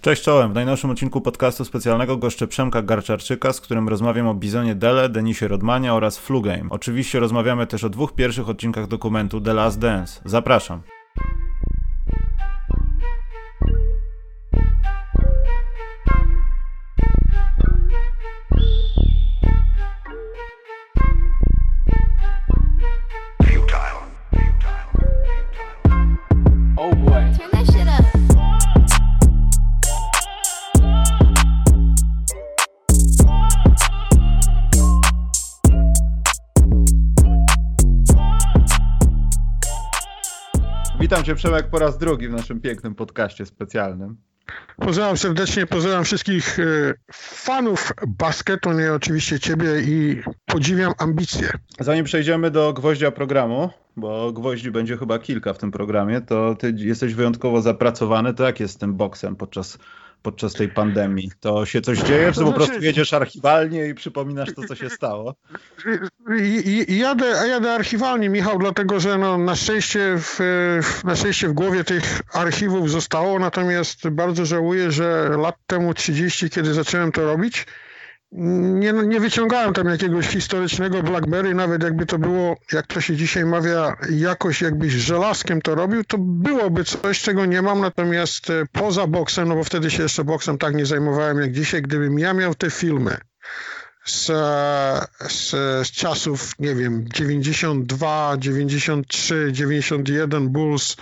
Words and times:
Cześć 0.00 0.22
czołem, 0.22 0.50
w 0.50 0.54
najnowszym 0.54 0.90
odcinku 0.90 1.20
podcastu 1.20 1.64
specjalnego 1.64 2.16
goszczę 2.16 2.46
Przemka 2.46 2.82
Garczarczyka, 2.82 3.52
z 3.52 3.60
którym 3.60 3.88
rozmawiam 3.88 4.26
o 4.26 4.34
Bizonie 4.34 4.74
Dele, 4.74 5.08
Denisie 5.08 5.48
Rodmania 5.48 5.94
oraz 5.94 6.18
Flu 6.18 6.42
Game. 6.42 6.64
Oczywiście 6.70 7.20
rozmawiamy 7.20 7.66
też 7.66 7.84
o 7.84 7.88
dwóch 7.88 8.14
pierwszych 8.14 8.48
odcinkach 8.48 8.86
dokumentu 8.86 9.40
The 9.40 9.54
Last 9.54 9.78
Dance. 9.78 10.20
Zapraszam. 10.24 10.82
Cię 41.30 41.36
Przemek 41.36 41.70
po 41.70 41.78
raz 41.78 41.98
drugi 41.98 42.28
w 42.28 42.32
naszym 42.32 42.60
pięknym 42.60 42.94
podcaście 42.94 43.46
specjalnym. 43.46 44.16
Pozdrawiam 44.76 45.16
serdecznie, 45.16 45.66
pozdrawiam 45.66 46.04
wszystkich 46.04 46.58
e, 46.58 46.62
fanów 47.12 47.92
basketu, 48.06 48.72
nie 48.72 48.92
oczywiście 48.92 49.40
Ciebie 49.40 49.80
i 49.80 50.22
podziwiam 50.46 50.92
ambicje. 50.98 51.50
Zanim 51.80 52.04
przejdziemy 52.04 52.50
do 52.50 52.72
gwoździa 52.72 53.10
programu, 53.10 53.70
bo 53.96 54.32
gwoździ 54.32 54.70
będzie 54.70 54.96
chyba 54.96 55.18
kilka 55.18 55.52
w 55.52 55.58
tym 55.58 55.70
programie, 55.70 56.20
to 56.20 56.54
Ty 56.54 56.74
jesteś 56.76 57.14
wyjątkowo 57.14 57.62
zapracowany. 57.62 58.34
To 58.34 58.44
jak 58.44 58.60
jest 58.60 58.74
z 58.74 58.78
tym 58.78 58.94
boksem 58.94 59.36
podczas 59.36 59.78
podczas 60.22 60.52
tej 60.52 60.68
pandemii? 60.68 61.30
To 61.40 61.66
się 61.66 61.80
coś 61.80 61.98
dzieje, 61.98 62.32
czy 62.32 62.40
po 62.40 62.52
prostu 62.52 62.72
znaczy- 62.72 62.86
jedziesz 62.86 63.12
archiwalnie 63.12 63.86
i 63.86 63.94
przypominasz 63.94 64.54
to, 64.54 64.62
co 64.68 64.74
się 64.74 64.90
stało? 64.90 65.34
Jadę, 66.88 67.26
jadę 67.48 67.72
archiwalnie, 67.72 68.28
Michał, 68.28 68.58
dlatego 68.58 69.00
że 69.00 69.18
no, 69.18 69.38
na, 69.38 69.56
szczęście 69.56 70.16
w, 70.18 70.38
na 71.04 71.16
szczęście 71.16 71.48
w 71.48 71.52
głowie 71.52 71.84
tych 71.84 72.20
archiwów 72.32 72.90
zostało, 72.90 73.38
natomiast 73.38 74.08
bardzo 74.08 74.46
żałuję, 74.46 74.90
że 74.92 75.30
lat 75.38 75.56
temu 75.66 75.94
30, 75.94 76.50
kiedy 76.50 76.74
zacząłem 76.74 77.12
to 77.12 77.24
robić, 77.24 77.66
nie, 78.32 78.92
nie 78.92 79.20
wyciągałem 79.20 79.72
tam 79.72 79.86
jakiegoś 79.86 80.26
historycznego 80.26 81.02
Blackberry, 81.02 81.54
nawet 81.54 81.82
jakby 81.82 82.06
to 82.06 82.18
było, 82.18 82.56
jak 82.72 82.86
to 82.86 83.00
się 83.00 83.16
dzisiaj 83.16 83.44
mawia, 83.44 83.96
jakoś 84.10 84.62
jakbyś 84.62 84.92
żelazkiem 84.92 85.62
to 85.62 85.74
robił, 85.74 86.04
to 86.04 86.18
byłoby 86.18 86.84
coś, 86.84 87.20
czego 87.20 87.46
nie 87.46 87.62
mam, 87.62 87.80
natomiast 87.80 88.50
e, 88.50 88.66
poza 88.72 89.06
boksem, 89.06 89.48
no 89.48 89.54
bo 89.54 89.64
wtedy 89.64 89.90
się 89.90 90.02
jeszcze 90.02 90.24
boksem 90.24 90.58
tak 90.58 90.74
nie 90.74 90.86
zajmowałem 90.86 91.40
jak 91.40 91.52
dzisiaj, 91.52 91.82
gdybym 91.82 92.18
ja 92.18 92.34
miał 92.34 92.54
te 92.54 92.70
filmy 92.70 93.16
z, 94.04 94.26
z, 95.28 95.50
z 95.86 95.90
czasów, 95.90 96.52
nie 96.58 96.74
wiem, 96.74 97.04
92, 97.14 98.36
93, 98.38 99.48
91 99.52 100.48
Bulls, 100.48 100.96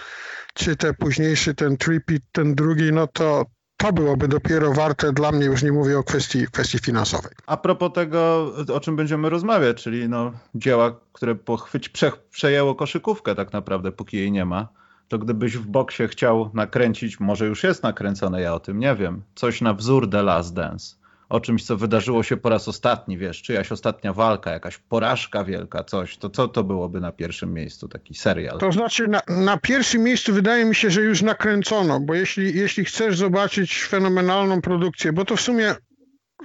czy 0.55 0.77
te 0.77 0.95
późniejszy, 0.95 1.55
ten 1.55 1.77
tripit, 1.77 2.23
ten 2.33 2.55
drugi, 2.55 2.93
no 2.93 3.07
to, 3.07 3.47
to 3.79 3.93
byłoby 3.93 4.29
dopiero 4.29 4.73
warte 4.73 5.13
dla 5.13 5.33
mnie, 5.33 5.47
już 5.47 5.63
nie 5.63 5.73
mówię 5.73 5.99
o 5.99 6.03
kwestii, 6.03 6.47
kwestii 6.47 6.79
finansowej. 6.79 7.33
A 7.47 7.57
propos 7.57 7.93
tego, 7.93 8.53
o 8.75 8.81
czym 8.81 8.97
będziemy 8.97 9.31
rozmawiać, 9.31 9.83
czyli 9.83 10.09
no, 10.09 10.33
dzieła, 10.55 11.01
które 11.13 11.35
pochwyć, 11.35 11.89
prze, 11.89 12.13
przejęło 12.31 12.75
koszykówkę 12.75 13.35
tak 13.35 13.53
naprawdę, 13.53 13.93
póki 13.93 14.17
jej 14.17 14.33
nie 14.33 14.45
ma, 14.45 14.69
to 15.09 15.19
gdybyś 15.19 15.57
w 15.57 15.67
boksie 15.67 16.09
chciał 16.09 16.51
nakręcić, 16.55 17.21
może 17.21 17.47
już 17.47 17.65
jest 17.65 17.83
nakręcone, 17.83 18.41
ja 18.41 18.55
o 18.55 18.61
tym 18.61 18.79
nie 18.79 18.95
wiem, 18.95 19.23
coś 19.35 19.61
na 19.61 19.75
wzór 19.75 20.11
The 20.11 20.23
Last 20.23 20.55
Dance, 20.55 20.97
o 21.29 21.41
czymś, 21.41 21.65
co 21.65 21.77
wydarzyło 21.77 22.23
się 22.23 22.37
po 22.37 22.49
raz 22.49 22.69
ostatni, 22.69 23.19
wiesz, 23.19 23.43
czyjaś 23.43 23.73
ostatnia 23.73 24.13
walka, 24.13 24.51
jakaś 24.51 24.79
porażka 24.79 25.45
wielka, 25.45 25.85
coś, 25.85 26.17
to 26.17 26.31
co 26.31 26.49
to 26.49 26.65
byłoby 26.65 27.01
na 27.01 27.13
pierwszym 27.13 27.55
miejscu, 27.55 27.89
taki 27.89 28.15
serial? 28.15 28.59
To 28.59 28.73
znaczy 28.73 29.09
na, 29.09 29.21
na 29.29 29.57
pierwszym 29.57 30.03
miejscu 30.03 30.35
wydaje 30.35 30.65
mi 30.65 30.75
się, 30.75 30.91
że 30.91 31.01
już 31.01 31.23
nakręcono, 31.23 32.01
bo 32.01 32.15
jeśli, 32.15 32.59
jeśli 32.59 32.85
chcesz 32.85 33.17
zobaczyć 33.17 33.85
fenomenalną 33.85 34.61
produkcję, 34.61 35.13
bo 35.13 35.25
to 35.25 35.37
w 35.37 35.41
sumie 35.41 35.75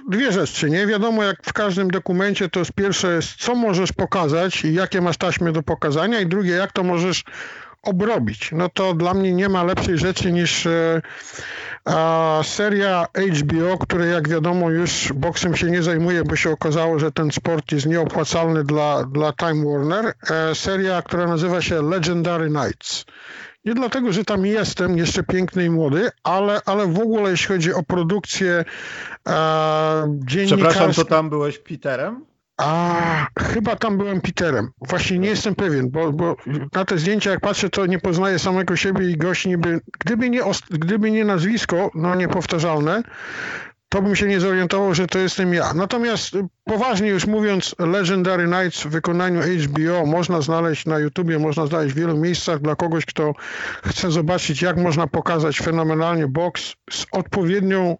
dwie 0.08 0.32
rzeczy, 0.32 0.70
nie? 0.70 0.86
Wiadomo, 0.86 1.24
jak 1.24 1.36
w 1.42 1.52
każdym 1.52 1.90
dokumencie, 1.90 2.48
to 2.48 2.58
jest 2.58 2.72
pierwsze 2.72 3.14
jest, 3.14 3.34
co 3.36 3.54
możesz 3.54 3.92
pokazać 3.92 4.64
i 4.64 4.74
jakie 4.74 5.00
masz 5.00 5.16
taśmy 5.16 5.52
do 5.52 5.62
pokazania 5.62 6.20
i 6.20 6.26
drugie, 6.26 6.52
jak 6.52 6.72
to 6.72 6.82
możesz 6.82 7.24
obrobić. 7.84 8.50
No 8.52 8.68
to 8.68 8.94
dla 8.94 9.14
mnie 9.14 9.32
nie 9.32 9.48
ma 9.48 9.62
lepszej 9.62 9.98
rzeczy 9.98 10.32
niż 10.32 10.66
e, 10.66 11.02
seria 12.42 13.06
HBO, 13.16 13.78
której 13.78 14.12
jak 14.12 14.28
wiadomo 14.28 14.70
już 14.70 15.12
boksem 15.12 15.56
się 15.56 15.70
nie 15.70 15.82
zajmuje, 15.82 16.24
bo 16.24 16.36
się 16.36 16.50
okazało, 16.50 16.98
że 16.98 17.12
ten 17.12 17.32
sport 17.32 17.72
jest 17.72 17.86
nieopłacalny 17.86 18.64
dla, 18.64 19.04
dla 19.04 19.32
Time 19.32 19.64
Warner. 19.64 20.14
E, 20.30 20.54
seria, 20.54 21.02
która 21.02 21.26
nazywa 21.26 21.62
się 21.62 21.82
Legendary 21.82 22.50
Nights. 22.50 23.04
Nie 23.64 23.74
dlatego, 23.74 24.12
że 24.12 24.24
tam 24.24 24.46
jestem 24.46 24.98
jeszcze 24.98 25.22
piękny 25.22 25.64
i 25.64 25.70
młody, 25.70 26.10
ale, 26.22 26.60
ale 26.66 26.86
w 26.86 26.98
ogóle 26.98 27.30
jeśli 27.30 27.46
chodzi 27.46 27.74
o 27.74 27.82
produkcję 27.82 28.64
e, 29.28 30.04
dziennikarską... 30.18 30.68
Przepraszam, 30.70 30.92
to 30.92 31.04
tam 31.04 31.30
byłeś 31.30 31.58
Peterem? 31.58 32.24
A 32.56 33.26
chyba 33.38 33.76
tam 33.76 33.98
byłem 33.98 34.20
Peterem. 34.20 34.70
Właśnie 34.88 35.18
nie 35.18 35.28
jestem 35.28 35.54
pewien, 35.54 35.90
bo, 35.90 36.12
bo 36.12 36.36
na 36.74 36.84
te 36.84 36.98
zdjęcia 36.98 37.30
jak 37.30 37.40
patrzę, 37.40 37.70
to 37.70 37.86
nie 37.86 37.98
poznaję 37.98 38.38
samego 38.38 38.76
siebie 38.76 39.10
i 39.10 39.16
gość 39.16 39.46
niby, 39.46 39.80
gdyby 40.00 40.30
nie, 40.30 40.40
gdyby 40.70 41.10
nie 41.10 41.24
nazwisko, 41.24 41.90
no 41.94 42.14
niepowtarzalne, 42.14 43.02
to 43.94 44.02
bym 44.02 44.16
się 44.16 44.26
nie 44.26 44.40
zorientował, 44.40 44.94
że 44.94 45.06
to 45.06 45.18
jestem 45.18 45.54
ja. 45.54 45.74
Natomiast 45.74 46.34
y, 46.34 46.46
poważnie 46.64 47.08
już 47.08 47.26
mówiąc, 47.26 47.74
Legendary 47.78 48.46
Nights 48.46 48.82
w 48.82 48.88
wykonaniu 48.88 49.40
HBO 49.40 50.06
można 50.06 50.40
znaleźć 50.40 50.86
na 50.86 50.98
YouTubie, 50.98 51.38
można 51.38 51.66
znaleźć 51.66 51.94
w 51.94 51.98
wielu 51.98 52.16
miejscach 52.16 52.60
dla 52.60 52.76
kogoś, 52.76 53.06
kto 53.06 53.34
chce 53.84 54.10
zobaczyć, 54.10 54.62
jak 54.62 54.76
można 54.76 55.06
pokazać 55.06 55.58
fenomenalnie 55.58 56.28
boks 56.28 56.74
z 56.90 57.06
odpowiednią, 57.12 57.96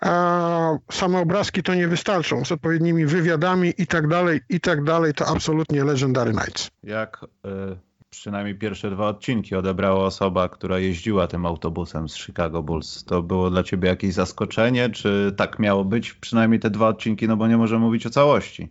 a 0.00 0.70
same 0.92 1.18
obrazki 1.18 1.62
to 1.62 1.74
nie 1.74 1.88
wystarczą, 1.88 2.44
z 2.44 2.52
odpowiednimi 2.52 3.06
wywiadami 3.06 3.74
i 3.78 3.86
tak 3.86 4.08
dalej, 4.08 4.40
i 4.48 4.60
tak 4.60 4.84
dalej, 4.84 5.14
to 5.14 5.26
absolutnie 5.26 5.84
Legendary 5.84 6.32
Nights. 6.32 6.70
Jak 6.82 7.20
y 7.46 7.86
przynajmniej 8.10 8.54
pierwsze 8.54 8.90
dwa 8.90 9.08
odcinki 9.08 9.54
odebrała 9.54 10.04
osoba, 10.04 10.48
która 10.48 10.78
jeździła 10.78 11.26
tym 11.26 11.46
autobusem 11.46 12.08
z 12.08 12.16
Chicago 12.16 12.62
Bulls. 12.62 13.04
To 13.04 13.22
było 13.22 13.50
dla 13.50 13.62
ciebie 13.62 13.88
jakieś 13.88 14.14
zaskoczenie, 14.14 14.90
czy 14.90 15.34
tak 15.36 15.58
miało 15.58 15.84
być 15.84 16.12
przynajmniej 16.12 16.60
te 16.60 16.70
dwa 16.70 16.88
odcinki, 16.88 17.28
no 17.28 17.36
bo 17.36 17.48
nie 17.48 17.56
możemy 17.56 17.80
mówić 17.80 18.06
o 18.06 18.10
całości. 18.10 18.68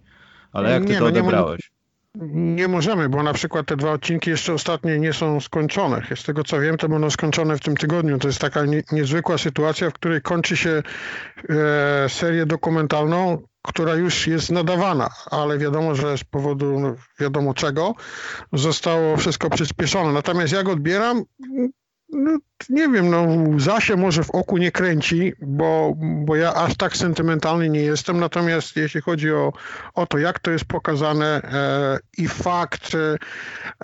Ale 0.51 0.72
jak 0.72 0.85
ty 0.85 0.90
nie, 0.90 0.97
to 0.97 1.03
no 1.03 1.09
odebrałeś? 1.09 1.72
Nie, 2.16 2.56
nie 2.56 2.68
możemy, 2.68 3.09
bo 3.09 3.24
na 3.24 3.34
przykład 3.34 3.66
te 3.66 3.78
dwa 3.78 3.91
odcinki 3.91 4.29
jeszcze 4.29 4.53
ostatnie 4.53 5.00
nie 5.00 5.13
są 5.13 5.40
skończone. 5.40 6.01
Z 6.16 6.24
tego 6.24 6.44
co 6.44 6.59
wiem, 6.59 6.78
to 6.78 6.90
będą 6.90 7.09
skończone 7.09 7.57
w 7.57 7.62
tym 7.62 7.78
tygodniu. 7.78 8.18
To 8.18 8.28
jest 8.28 8.40
taka 8.40 8.66
nie, 8.66 8.84
niezwykła 8.91 9.38
sytuacja, 9.38 9.90
w 9.90 9.94
której 9.94 10.22
kończy 10.22 10.57
się 10.57 10.84
e, 11.50 12.09
serię 12.09 12.45
dokumentalną, 12.45 13.41
która 13.67 13.95
już 13.95 14.27
jest 14.27 14.51
nadawana, 14.51 15.09
ale 15.31 15.57
wiadomo, 15.57 15.95
że 15.95 16.17
z 16.17 16.23
powodu 16.23 16.79
no, 16.79 16.95
wiadomo 17.19 17.53
czego 17.53 17.93
zostało 18.53 19.17
wszystko 19.17 19.49
przyspieszone. 19.49 20.11
Natomiast 20.11 20.53
jak 20.53 20.69
odbieram, 20.69 21.23
no, 22.15 22.37
nie 22.69 22.89
wiem, 22.89 23.09
no 23.09 23.27
łza 23.55 23.81
się 23.81 23.95
może 23.95 24.23
w 24.23 24.31
oku 24.31 24.57
nie 24.57 24.71
kręci, 24.71 25.33
bo, 25.41 25.93
bo 25.97 26.35
ja 26.35 26.53
aż 26.53 26.77
tak 26.77 26.97
sentymentalny 26.97 27.69
nie 27.69 27.81
jestem, 27.81 28.19
natomiast 28.19 28.75
jeśli 28.75 29.01
chodzi 29.01 29.31
o, 29.31 29.53
o 29.93 30.05
to, 30.05 30.17
jak 30.17 30.39
to 30.39 30.51
jest 30.51 30.65
pokazane 30.65 31.25
e, 31.25 31.99
i 32.17 32.27
fakt, 32.27 32.95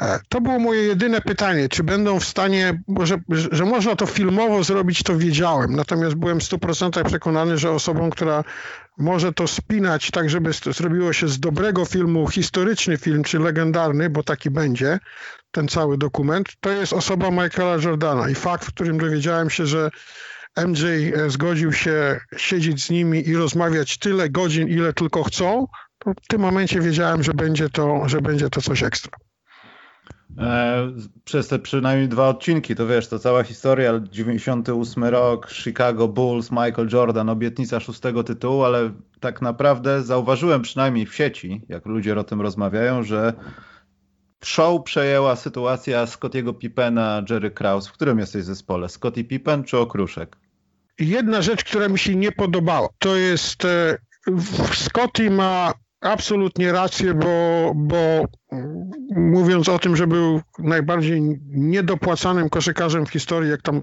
e, 0.02 0.20
to 0.30 0.42
było 0.42 0.60
moje 0.60 0.82
jedyne 0.82 1.22
pytanie, 1.22 1.70
czy 1.70 1.84
będą 1.84 2.20
w 2.20 2.26
stanie, 2.26 2.82
że, 3.04 3.18
że 3.52 3.66
można 3.66 3.96
to 3.96 4.06
filmowo 4.06 4.64
zrobić, 4.64 5.04
to 5.04 5.18
wiedziałem, 5.18 5.76
natomiast 5.76 6.16
byłem 6.16 6.40
w 6.40 6.44
100% 6.44 7.04
przekonany, 7.04 7.58
że 7.58 7.72
osobą, 7.72 8.10
która 8.10 8.44
może 8.98 9.34
to 9.34 9.48
spinać 9.48 10.12
tak, 10.12 10.30
żeby 10.30 10.52
zrobiło 10.54 11.14
się 11.14 11.28
z 11.28 11.40
dobrego 11.40 11.86
filmu 11.86 12.28
historyczny 12.28 12.98
film, 12.98 13.24
czy 13.24 13.40
legendarny, 13.40 14.10
bo 14.10 14.24
taki 14.24 14.50
będzie, 14.50 15.00
ten 15.52 15.68
cały 15.68 15.98
dokument, 15.98 16.48
to 16.60 16.70
jest 16.70 16.94
osoba 16.94 17.32
Michaela 17.32 17.76
Jordana 17.84 18.30
i 18.30 18.36
fakt, 18.36 18.66
w 18.66 18.74
którym 18.74 18.98
dowiedziałem 18.98 19.50
się, 19.50 19.66
że 19.66 19.90
MJ 20.68 20.86
e, 20.86 21.30
zgodził 21.30 21.74
się 21.74 22.20
siedzieć 22.38 22.84
z 22.84 22.90
nimi 22.90 23.30
i 23.30 23.36
rozmawiać 23.36 23.98
tyle 23.98 24.30
godzin, 24.30 24.68
ile 24.68 24.94
tylko 24.94 25.24
chcą, 25.24 25.68
to 25.98 26.12
w 26.24 26.28
tym 26.28 26.42
momencie 26.42 26.82
wiedziałem, 26.82 27.24
że 27.24 27.34
będzie 27.34 27.70
to, 27.70 28.10
że 28.10 28.22
będzie 28.22 28.50
to 28.50 28.62
coś 28.62 28.84
ekstra. 28.84 29.12
E, 30.38 30.92
przez 31.24 31.48
te 31.48 31.60
przynajmniej 31.60 32.08
dwa 32.08 32.30
odcinki, 32.30 32.76
to 32.76 32.88
wiesz, 32.88 33.08
to 33.08 33.20
cała 33.20 33.44
historia, 33.44 34.02
98 34.12 35.04
rok, 35.04 35.50
Chicago 35.50 36.08
Bulls, 36.08 36.52
Michael 36.52 36.90
Jordan, 36.94 37.30
obietnica 37.30 37.80
szóstego 37.80 38.24
tytułu, 38.24 38.64
ale 38.64 38.92
tak 39.20 39.42
naprawdę 39.42 40.04
zauważyłem 40.04 40.62
przynajmniej 40.62 41.06
w 41.06 41.16
sieci, 41.16 41.62
jak 41.70 41.86
ludzie 41.86 42.20
o 42.20 42.24
tym 42.24 42.42
rozmawiają, 42.42 43.04
że 43.04 43.34
show 44.46 44.84
przejęła 44.84 45.36
sytuacja 45.36 46.08
Scottiego 46.08 46.54
Pippena, 46.54 47.24
Jerry 47.30 47.52
Krause. 47.52 47.90
W 47.90 47.94
którym 47.94 48.20
jesteś 48.20 48.44
zespole? 48.44 48.90
Scottie 48.90 49.24
Pippen 49.24 49.64
czy 49.64 49.78
Okruszek? 49.78 50.38
jedna 51.00 51.42
rzecz, 51.42 51.64
która 51.64 51.90
mi 51.90 52.00
się 52.00 52.16
nie 52.16 52.32
podobała. 52.32 52.90
To 53.00 53.16
jest 53.16 53.66
e, 53.66 53.98
Scotty 54.74 55.32
ma 55.32 55.74
absolutnie 56.02 56.72
rację, 56.72 57.14
bo, 57.14 57.72
bo 57.76 58.26
mówiąc 59.16 59.70
o 59.70 59.80
tym, 59.80 59.96
że 59.96 60.08
był 60.08 60.42
najbardziej 60.60 61.22
niedopłacanym 61.48 62.50
koszykarzem 62.50 63.06
w 63.06 63.10
historii, 63.10 63.52
jak 63.52 63.62
tam 63.62 63.82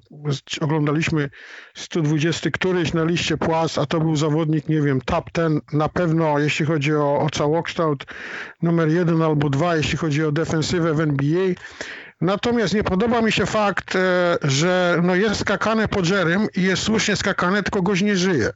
oglądaliśmy 0.60 1.30
120 1.74 2.50
któryś 2.50 2.94
na 2.94 3.04
liście 3.04 3.36
płac, 3.36 3.78
a 3.78 3.86
to 3.86 4.00
był 4.00 4.16
zawodnik, 4.16 4.68
nie 4.68 4.82
wiem, 4.82 5.00
top 5.00 5.30
ten 5.30 5.60
na 5.72 5.88
pewno, 5.88 6.38
jeśli 6.38 6.66
chodzi 6.66 6.94
o, 6.94 7.18
o 7.18 7.30
całokształt, 7.30 8.06
numer 8.62 8.88
jeden 8.88 9.22
albo 9.22 9.50
dwa, 9.50 9.76
jeśli 9.76 9.98
chodzi 9.98 10.24
o 10.24 10.32
defensywę 10.32 10.94
w 10.94 11.00
NBA. 11.00 11.54
Natomiast 12.20 12.74
nie 12.74 12.84
podoba 12.84 13.22
mi 13.22 13.32
się 13.32 13.46
fakt, 13.46 13.96
e, 13.96 14.38
że 14.42 15.00
no 15.02 15.14
jest 15.14 15.40
skakane 15.40 15.88
pod 15.88 16.08
Jerem 16.10 16.46
i 16.56 16.62
jest 16.62 16.82
słusznie 16.82 17.16
skakane, 17.16 17.62
tylko 17.62 17.82
goś 17.82 18.02
nie 18.02 18.16
żyje. 18.16 18.50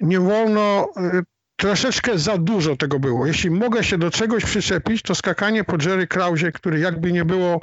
Nie 0.00 0.20
wolno 0.20 0.88
e, 0.96 1.22
troszeczkę 1.58 2.18
za 2.18 2.38
dużo 2.38 2.76
tego 2.76 2.98
było. 2.98 3.26
Jeśli 3.26 3.50
mogę 3.50 3.84
się 3.84 3.98
do 3.98 4.10
czegoś 4.10 4.44
przyczepić, 4.44 5.02
to 5.02 5.14
skakanie 5.14 5.64
po 5.64 5.76
Jerry 5.86 6.06
Krausie, 6.06 6.52
który 6.52 6.78
jakby 6.78 7.12
nie 7.12 7.24
było 7.24 7.60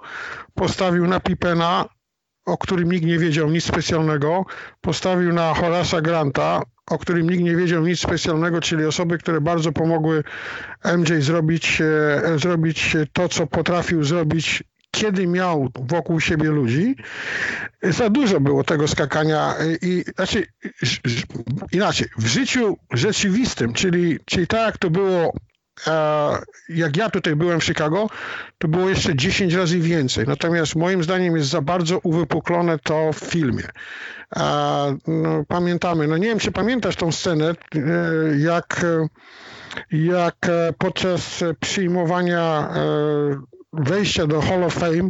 postawił 0.53 1.07
na 1.07 1.19
Pipena, 1.19 1.85
o 2.45 2.57
którym 2.57 2.91
nikt 2.91 3.05
nie 3.05 3.19
wiedział 3.19 3.49
nic 3.49 3.63
specjalnego, 3.63 4.45
postawił 4.81 5.33
na 5.33 5.53
Horace'a 5.53 6.01
Granta, 6.01 6.61
o 6.91 6.97
którym 6.97 7.29
nikt 7.29 7.43
nie 7.43 7.55
wiedział 7.55 7.85
nic 7.85 7.99
specjalnego, 7.99 8.61
czyli 8.61 8.85
osoby, 8.85 9.17
które 9.17 9.41
bardzo 9.41 9.71
pomogły 9.71 10.23
MJ 10.97 11.21
zrobić, 11.21 11.81
e, 11.81 12.39
zrobić 12.39 12.97
to, 13.13 13.29
co 13.29 13.47
potrafił 13.47 14.03
zrobić 14.03 14.63
kiedy 14.95 15.27
miał 15.27 15.69
wokół 15.75 16.19
siebie 16.19 16.49
ludzi, 16.49 16.95
za 17.83 18.09
dużo 18.09 18.39
było 18.39 18.63
tego 18.63 18.87
skakania 18.87 19.55
i 19.81 20.03
znaczy 20.15 20.47
inaczej, 21.71 22.07
w 22.17 22.25
życiu 22.27 22.77
rzeczywistym, 22.93 23.73
czyli, 23.73 24.19
czyli 24.25 24.47
tak 24.47 24.65
jak 24.65 24.77
to 24.77 24.89
było 24.89 25.33
jak 26.69 26.97
ja 26.97 27.09
tutaj 27.09 27.35
byłem 27.35 27.59
w 27.59 27.63
Chicago, 27.63 28.09
to 28.57 28.67
było 28.67 28.89
jeszcze 28.89 29.15
10 29.15 29.53
razy 29.53 29.79
więcej. 29.79 30.25
Natomiast 30.27 30.75
moim 30.75 31.03
zdaniem 31.03 31.37
jest 31.37 31.49
za 31.49 31.61
bardzo 31.61 31.99
uwypuklone 31.99 32.79
to 32.79 33.13
w 33.13 33.17
filmie. 33.17 33.63
No, 35.07 35.43
pamiętamy, 35.47 36.07
no 36.07 36.17
nie 36.17 36.27
wiem, 36.27 36.39
czy 36.39 36.51
pamiętasz 36.51 36.95
tą 36.95 37.11
scenę, 37.11 37.49
e, 37.49 37.55
jak, 38.37 38.85
jak 39.91 40.35
podczas 40.77 41.43
przyjmowania 41.59 42.69
e, 42.75 43.55
wejścia 43.77 44.27
do 44.27 44.41
Hall 44.41 44.63
of 44.63 44.73
Fame. 44.73 45.09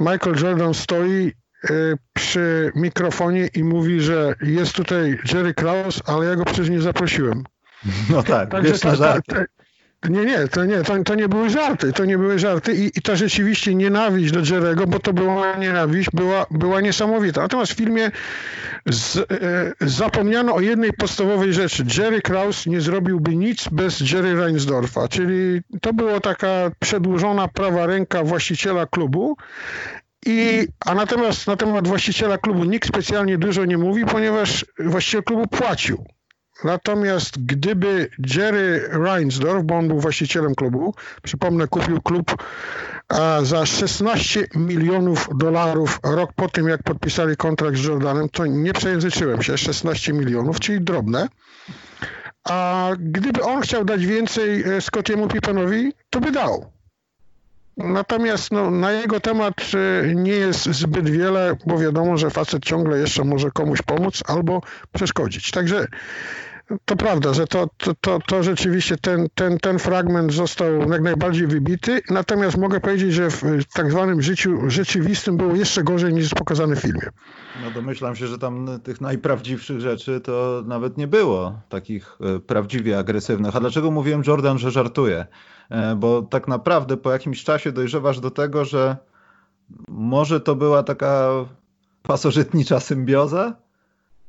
Michael 0.00 0.36
Jordan 0.42 0.74
stoi 0.74 1.32
y, 1.70 1.94
przy 2.12 2.72
mikrofonie 2.74 3.48
i 3.54 3.64
mówi, 3.64 4.00
że 4.00 4.34
jest 4.42 4.72
tutaj 4.72 5.18
Jerry 5.32 5.54
Krause, 5.54 6.00
ale 6.06 6.26
ja 6.26 6.36
go 6.36 6.44
przecież 6.44 6.70
nie 6.70 6.80
zaprosiłem. 6.80 7.44
No 8.10 8.22
tak, 8.22 8.50
Także 8.50 8.72
wiesz, 8.72 8.80
ta, 8.80 8.96
ta, 8.96 9.20
ta, 9.26 9.44
nie, 10.04 10.24
nie, 10.24 10.48
to 10.48 10.64
nie, 10.64 10.82
to, 10.82 11.04
to 11.04 11.14
nie 11.14 11.28
były 11.28 11.50
żarty, 11.50 11.92
to 11.92 12.04
nie 12.04 12.18
były 12.18 12.38
żarty 12.38 12.74
i, 12.74 12.98
i 12.98 13.02
ta 13.02 13.16
rzeczywiście 13.16 13.74
nienawiść 13.74 14.32
do 14.32 14.54
Jerego, 14.54 14.86
bo 14.86 14.98
to 14.98 15.12
była 15.12 15.56
nienawiść, 15.56 16.08
była, 16.12 16.46
była 16.50 16.80
niesamowita. 16.80 17.40
Natomiast 17.40 17.72
w 17.72 17.76
filmie 17.76 18.10
z, 18.86 19.16
e, 19.16 19.24
zapomniano 19.80 20.54
o 20.54 20.60
jednej 20.60 20.92
podstawowej 20.92 21.52
rzeczy. 21.52 21.84
Jerry 21.98 22.22
Kraus 22.22 22.66
nie 22.66 22.80
zrobiłby 22.80 23.36
nic 23.36 23.68
bez 23.68 24.12
Jerry 24.12 24.34
Reinsdorfa, 24.34 25.08
czyli 25.08 25.60
to 25.80 25.92
była 25.92 26.20
taka 26.20 26.70
przedłużona 26.78 27.48
prawa 27.48 27.86
ręka 27.86 28.24
właściciela 28.24 28.86
klubu 28.86 29.36
i, 30.26 30.66
a 30.86 30.94
natomiast 30.94 31.46
na 31.46 31.56
temat 31.56 31.88
właściciela 31.88 32.38
klubu 32.38 32.64
nikt 32.64 32.88
specjalnie 32.88 33.38
dużo 33.38 33.64
nie 33.64 33.78
mówi, 33.78 34.04
ponieważ 34.04 34.66
właściciel 34.78 35.22
klubu 35.22 35.46
płacił. 35.46 36.04
Natomiast 36.64 37.46
gdyby 37.46 38.10
Jerry 38.34 38.88
Reinsdorf, 38.92 39.64
bo 39.64 39.78
on 39.78 39.88
był 39.88 40.00
właścicielem 40.00 40.54
klubu, 40.54 40.94
przypomnę, 41.22 41.68
kupił 41.68 42.02
klub 42.02 42.36
za 43.42 43.66
16 43.66 44.46
milionów 44.54 45.28
dolarów 45.34 46.00
rok 46.02 46.32
po 46.32 46.48
tym, 46.48 46.68
jak 46.68 46.82
podpisali 46.82 47.36
kontrakt 47.36 47.76
z 47.76 47.84
Jordanem, 47.84 48.28
to 48.28 48.46
nie 48.46 48.72
przejęzyczyłem 48.72 49.42
się, 49.42 49.58
16 49.58 50.12
milionów, 50.12 50.60
czyli 50.60 50.80
drobne. 50.80 51.28
A 52.44 52.90
gdyby 52.98 53.42
on 53.42 53.60
chciał 53.60 53.84
dać 53.84 54.06
więcej 54.06 54.62
e, 54.62 54.80
Scottiemu 54.80 55.28
Pippenowi, 55.28 55.92
to 56.10 56.20
by 56.20 56.32
dał. 56.32 56.72
Natomiast 57.76 58.52
no, 58.52 58.70
na 58.70 58.92
jego 58.92 59.20
temat 59.20 59.54
e, 59.74 60.14
nie 60.14 60.32
jest 60.32 60.64
zbyt 60.64 61.10
wiele, 61.10 61.56
bo 61.66 61.78
wiadomo, 61.78 62.16
że 62.16 62.30
facet 62.30 62.64
ciągle 62.64 62.98
jeszcze 62.98 63.24
może 63.24 63.50
komuś 63.50 63.82
pomóc 63.82 64.22
albo 64.26 64.60
przeszkodzić. 64.92 65.50
Także 65.50 65.86
to 66.84 66.96
prawda, 66.96 67.34
że 67.34 67.46
to, 67.46 67.68
to, 67.76 67.94
to, 68.00 68.18
to, 68.26 68.42
rzeczywiście 68.42 68.96
ten, 68.96 69.28
ten, 69.34 69.58
ten 69.58 69.78
fragment 69.78 70.32
został 70.32 70.90
jak 70.90 71.02
najbardziej 71.02 71.46
wybity, 71.46 72.02
natomiast 72.10 72.58
mogę 72.58 72.80
powiedzieć, 72.80 73.12
że 73.12 73.30
w 73.30 73.64
tak 73.74 73.90
zwanym 73.90 74.22
życiu 74.22 74.70
rzeczywistym 74.70 75.36
było 75.36 75.54
jeszcze 75.54 75.82
gorzej 75.84 76.14
niż 76.14 76.34
pokazane 76.34 76.76
w 76.76 76.78
filmie. 76.78 77.08
No 77.64 77.70
domyślam 77.70 78.16
się, 78.16 78.26
że 78.26 78.38
tam 78.38 78.80
tych 78.82 79.00
najprawdziwszych 79.00 79.80
rzeczy 79.80 80.20
to 80.20 80.62
nawet 80.66 80.96
nie 80.98 81.06
było, 81.06 81.60
takich 81.68 82.18
e, 82.20 82.38
prawdziwie 82.38 82.98
agresywnych. 82.98 83.56
A 83.56 83.60
dlaczego 83.60 83.90
mówiłem 83.90 84.22
Jordan, 84.26 84.58
że 84.58 84.70
żartuje? 84.70 85.26
Bo 85.96 86.22
tak 86.22 86.48
naprawdę 86.48 86.96
po 86.96 87.12
jakimś 87.12 87.44
czasie 87.44 87.72
dojrzewasz 87.72 88.20
do 88.20 88.30
tego, 88.30 88.64
że 88.64 88.96
może 89.88 90.40
to 90.40 90.54
była 90.54 90.82
taka 90.82 91.30
pasożytnicza 92.02 92.80
symbioza, 92.80 93.54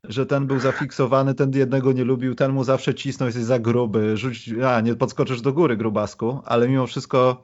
że 0.03 0.25
ten 0.25 0.47
był 0.47 0.59
zafiksowany, 0.59 1.33
ten 1.33 1.51
jednego 1.53 1.91
nie 1.91 2.03
lubił, 2.03 2.35
ten 2.35 2.51
mu 2.51 2.63
zawsze 2.63 2.95
cisnął, 2.95 3.27
jesteś 3.27 3.43
za 3.43 3.59
gruby, 3.59 4.17
rzuć, 4.17 4.49
a 4.67 4.81
nie 4.81 4.95
podskoczysz 4.95 5.41
do 5.41 5.53
góry 5.53 5.77
grubasku, 5.77 6.41
ale 6.45 6.69
mimo 6.69 6.87
wszystko 6.87 7.43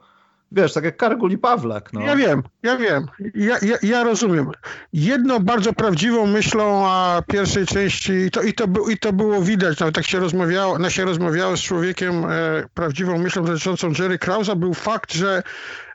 Wiesz, 0.52 0.72
tak 0.72 0.84
jak 0.84 0.96
Kargul 0.96 1.32
i 1.32 1.38
Pawlak. 1.38 1.92
No. 1.92 2.00
Ja 2.00 2.16
wiem, 2.16 2.42
ja 2.62 2.76
wiem. 2.76 3.06
Ja, 3.34 3.56
ja, 3.62 3.76
ja 3.82 4.04
rozumiem. 4.04 4.50
Jedną 4.92 5.38
bardzo 5.38 5.72
prawdziwą 5.72 6.26
myślą 6.26 6.86
a 6.86 7.22
pierwszej 7.28 7.66
części, 7.66 8.12
i 8.12 8.30
to, 8.30 8.42
i, 8.42 8.52
to, 8.52 8.66
i 8.90 8.98
to 8.98 9.12
było 9.12 9.42
widać, 9.42 9.80
nawet 9.80 9.94
tak 9.94 10.06
się 10.06 10.18
rozmawiało, 10.20 10.78
na 10.78 10.90
się 10.90 11.04
rozmawiało 11.04 11.56
z 11.56 11.60
człowiekiem, 11.60 12.24
e, 12.24 12.28
prawdziwą 12.74 13.18
myślą 13.18 13.44
dotyczącą 13.44 13.92
Jerry 13.98 14.18
Krausa, 14.18 14.54
był 14.54 14.74
fakt, 14.74 15.14
że, 15.14 15.42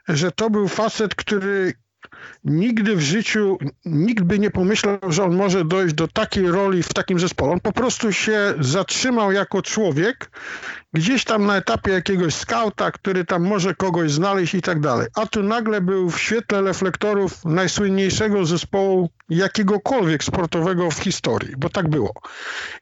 że 0.08 0.32
to 0.32 0.50
był 0.50 0.68
facet, 0.68 1.14
który 1.14 1.72
nigdy 2.44 2.96
w 2.96 3.00
życiu 3.00 3.58
nikt 3.84 4.24
by 4.24 4.38
nie 4.38 4.50
pomyślał, 4.50 4.98
że 5.08 5.24
on 5.24 5.36
może 5.36 5.64
dojść 5.64 5.94
do 5.94 6.08
takiej 6.08 6.50
roli 6.50 6.82
w 6.82 6.94
takim 6.94 7.18
zespole. 7.18 7.52
On 7.52 7.60
po 7.60 7.72
prostu 7.72 8.12
się 8.12 8.54
zatrzymał 8.60 9.32
jako 9.32 9.62
człowiek 9.62 10.30
gdzieś 10.92 11.24
tam 11.24 11.46
na 11.46 11.56
etapie 11.56 11.92
jakiegoś 11.92 12.34
skauta, 12.34 12.90
który 12.90 13.24
tam 13.24 13.42
może 13.42 13.74
kogoś 13.74 14.12
znaleźć 14.12 14.54
i 14.54 14.62
tak 14.62 14.80
dalej. 14.80 15.06
A 15.14 15.26
tu 15.26 15.42
nagle 15.42 15.80
był 15.80 16.10
w 16.10 16.20
świetle 16.20 16.62
reflektorów 16.62 17.44
najsłynniejszego 17.44 18.46
zespołu 18.46 19.10
jakiegokolwiek 19.28 20.24
sportowego 20.24 20.90
w 20.90 20.98
historii, 20.98 21.54
bo 21.58 21.68
tak 21.68 21.88
było. 21.88 22.14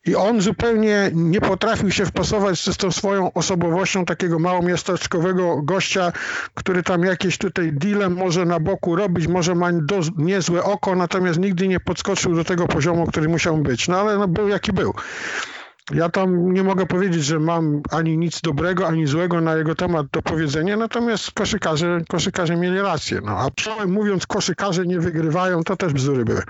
I 0.06 0.14
on 0.14 0.40
zupełnie 0.40 1.11
nie 1.14 1.40
potrafił 1.40 1.90
się 1.90 2.06
wpasować 2.06 2.59
z 2.59 2.76
tą 2.76 2.92
swoją 2.92 3.32
osobowością 3.32 4.04
takiego 4.04 4.38
małomiasteczkowego 4.38 5.62
gościa, 5.62 6.12
który 6.54 6.82
tam 6.82 7.04
jakieś 7.04 7.38
tutaj 7.38 7.73
deale 7.73 8.11
może 8.11 8.44
na 8.44 8.61
boku 8.61 8.97
robić, 8.97 9.28
może 9.30 9.54
ma 9.54 9.72
do, 9.72 10.00
niezłe 10.16 10.62
oko, 10.62 10.96
natomiast 10.96 11.38
nigdy 11.38 11.68
nie 11.68 11.80
podskoczył 11.80 12.34
do 12.34 12.44
tego 12.44 12.68
poziomu, 12.68 13.06
który 13.06 13.28
musiał 13.28 13.56
być. 13.56 13.88
No 13.88 14.00
ale 14.00 14.18
no, 14.18 14.28
był 14.28 14.49
jaki 14.49 14.72
był. 14.72 14.94
Ja 15.92 16.09
tam 16.09 16.52
nie 16.52 16.64
mogę 16.64 16.87
powiedzieć, 16.87 17.25
że 17.25 17.38
mam 17.38 17.82
ani 17.90 18.18
nic 18.18 18.40
dobrego, 18.40 18.88
ani 18.88 19.06
złego 19.06 19.40
na 19.40 19.56
jego 19.56 19.75
temat 19.75 20.06
do 20.12 20.23
powiedzenia, 20.23 20.76
natomiast 20.76 21.30
koszykarze, 21.30 22.00
koszykarze 22.09 22.56
mieli 22.56 22.80
rację. 22.80 23.20
No, 23.25 23.38
a 23.38 23.50
czołem 23.54 23.92
mówiąc, 23.92 24.26
koszykarze 24.26 24.87
nie 24.87 25.00
wygrywają, 25.00 25.62
to 25.62 25.76
też 25.76 25.92
bzdury 25.92 26.25
były. 26.25 26.42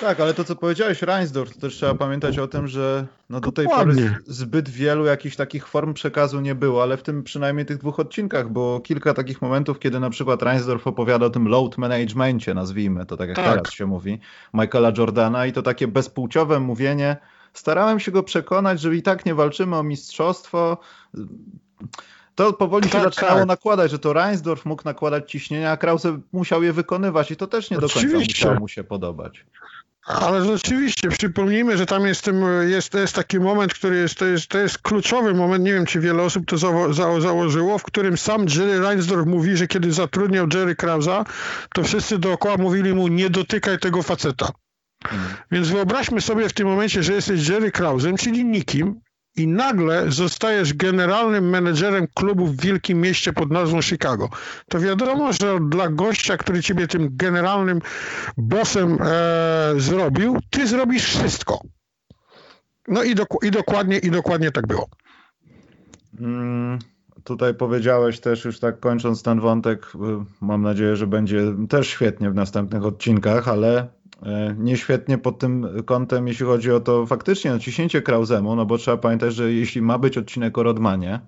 Tak, 0.00 0.20
ale 0.20 0.34
to 0.34 0.44
co 0.44 0.56
powiedziałeś, 0.56 1.02
Reinsdorf, 1.02 1.54
to 1.54 1.60
też 1.60 1.74
trzeba 1.74 1.94
pamiętać 1.94 2.38
o 2.38 2.48
tym, 2.48 2.68
że 2.68 3.06
no 3.30 3.40
do 3.40 3.52
tej 3.52 3.66
pory 3.66 4.14
zbyt 4.26 4.68
wielu 4.68 5.04
jakichś 5.04 5.36
takich 5.36 5.68
form 5.68 5.94
przekazu 5.94 6.40
nie 6.40 6.54
było, 6.54 6.82
ale 6.82 6.96
w 6.96 7.02
tym 7.02 7.22
przynajmniej 7.22 7.66
tych 7.66 7.78
dwóch 7.78 8.00
odcinkach 8.00 8.48
było 8.48 8.80
kilka 8.80 9.14
takich 9.14 9.42
momentów, 9.42 9.78
kiedy 9.78 10.00
na 10.00 10.10
przykład 10.10 10.42
Reinsdorf 10.42 10.86
opowiada 10.86 11.26
o 11.26 11.30
tym 11.30 11.48
load 11.48 11.78
managementie, 11.78 12.54
nazwijmy 12.54 13.06
to 13.06 13.16
tak 13.16 13.28
jak 13.28 13.36
tak. 13.36 13.54
teraz 13.54 13.72
się 13.72 13.86
mówi, 13.86 14.20
Michaela 14.54 14.92
Jordana 14.98 15.46
i 15.46 15.52
to 15.52 15.62
takie 15.62 15.88
bezpłciowe 15.88 16.60
mówienie, 16.60 17.16
starałem 17.58 18.00
się 18.00 18.12
go 18.12 18.22
przekonać, 18.22 18.80
że 18.80 18.96
i 18.96 19.02
tak 19.02 19.26
nie 19.26 19.34
walczymy 19.34 19.76
o 19.76 19.82
mistrzostwo. 19.82 20.78
To 22.34 22.52
powoli 22.52 22.88
tak, 22.88 22.92
się 22.92 23.04
zaczynało 23.04 23.38
tak. 23.38 23.48
nakładać, 23.48 23.90
że 23.90 23.98
to 23.98 24.12
Reinsdorf 24.12 24.64
mógł 24.64 24.82
nakładać 24.84 25.30
ciśnienia, 25.30 25.70
a 25.70 25.76
Krause 25.76 26.18
musiał 26.32 26.62
je 26.62 26.72
wykonywać 26.72 27.30
i 27.30 27.36
to 27.36 27.46
też 27.46 27.70
nie 27.70 27.78
Oczywiście. 27.78 28.08
do 28.08 28.12
końca 28.12 28.28
musiało 28.28 28.60
mu 28.60 28.68
się 28.68 28.84
podobać. 28.84 29.44
Ale 30.08 30.44
rzeczywiście, 30.44 31.08
przypomnijmy, 31.08 31.76
że 31.76 31.86
tam 31.86 32.06
jest, 32.06 32.24
tym, 32.24 32.42
jest, 32.68 32.94
jest 32.94 33.14
taki 33.14 33.40
moment, 33.40 33.74
który 33.74 33.96
jest 33.96 34.14
to, 34.14 34.24
jest, 34.24 34.48
to 34.48 34.58
jest 34.58 34.78
kluczowy 34.78 35.34
moment, 35.34 35.64
nie 35.64 35.72
wiem, 35.72 35.86
czy 35.86 36.00
wiele 36.00 36.22
osób 36.22 36.46
to 36.46 36.58
za, 36.58 36.92
za, 36.92 37.20
założyło, 37.20 37.78
w 37.78 37.82
którym 37.82 38.18
sam 38.18 38.46
Jerry 38.56 38.80
Reinsdorf 38.80 39.26
mówi, 39.26 39.56
że 39.56 39.66
kiedy 39.66 39.92
zatrudniał 39.92 40.46
Jerry 40.54 40.76
Krausa, 40.76 41.24
to 41.74 41.82
wszyscy 41.82 42.18
dookoła 42.18 42.56
mówili 42.56 42.94
mu, 42.94 43.08
nie 43.08 43.30
dotykaj 43.30 43.78
tego 43.78 44.02
faceta. 44.02 44.48
Mhm. 45.12 45.30
Więc 45.50 45.68
wyobraźmy 45.68 46.20
sobie 46.20 46.48
w 46.48 46.52
tym 46.52 46.68
momencie, 46.68 47.02
że 47.02 47.12
jesteś 47.12 47.48
Jerry 47.48 47.70
Krausem, 47.70 48.16
czyli 48.16 48.44
nikim, 48.44 49.00
i 49.38 49.46
nagle 49.46 50.10
zostajesz 50.10 50.74
generalnym 50.74 51.48
menedżerem 51.48 52.06
klubu 52.14 52.46
w 52.46 52.60
wielkim 52.60 53.00
mieście 53.00 53.32
pod 53.32 53.50
nazwą 53.50 53.82
Chicago. 53.82 54.28
To 54.68 54.80
wiadomo, 54.80 55.32
że 55.32 55.58
dla 55.68 55.88
gościa, 55.88 56.36
który 56.36 56.62
ciebie 56.62 56.86
tym 56.86 57.08
generalnym 57.12 57.80
bossem 58.36 58.98
e, 59.00 59.74
zrobił, 59.76 60.38
ty 60.50 60.66
zrobisz 60.66 61.04
wszystko. 61.04 61.60
No 62.88 63.02
i, 63.02 63.14
dok 63.14 63.28
i, 63.42 63.50
dokładnie, 63.50 63.98
i 63.98 64.10
dokładnie 64.10 64.52
tak 64.52 64.66
było. 64.66 64.88
Mm, 66.20 66.78
tutaj 67.24 67.54
powiedziałeś 67.54 68.20
też, 68.20 68.44
już 68.44 68.60
tak 68.60 68.80
kończąc 68.80 69.22
ten 69.22 69.40
wątek, 69.40 69.86
y, 69.94 69.98
mam 70.40 70.62
nadzieję, 70.62 70.96
że 70.96 71.06
będzie 71.06 71.42
też 71.68 71.88
świetnie 71.88 72.30
w 72.30 72.34
następnych 72.34 72.84
odcinkach, 72.84 73.48
ale 73.48 73.88
nieświetnie 74.56 75.18
pod 75.18 75.38
tym 75.38 75.66
kątem, 75.84 76.28
jeśli 76.28 76.46
chodzi 76.46 76.72
o 76.72 76.80
to 76.80 77.06
faktycznie 77.06 77.50
naciśnięcie 77.50 78.02
Krauzemu, 78.02 78.56
no 78.56 78.66
bo 78.66 78.78
trzeba 78.78 78.96
pamiętać, 78.96 79.34
że 79.34 79.52
jeśli 79.52 79.82
ma 79.82 79.98
być 79.98 80.18
odcinek 80.18 80.58
o 80.58 80.62
Rodmanie, 80.62 81.20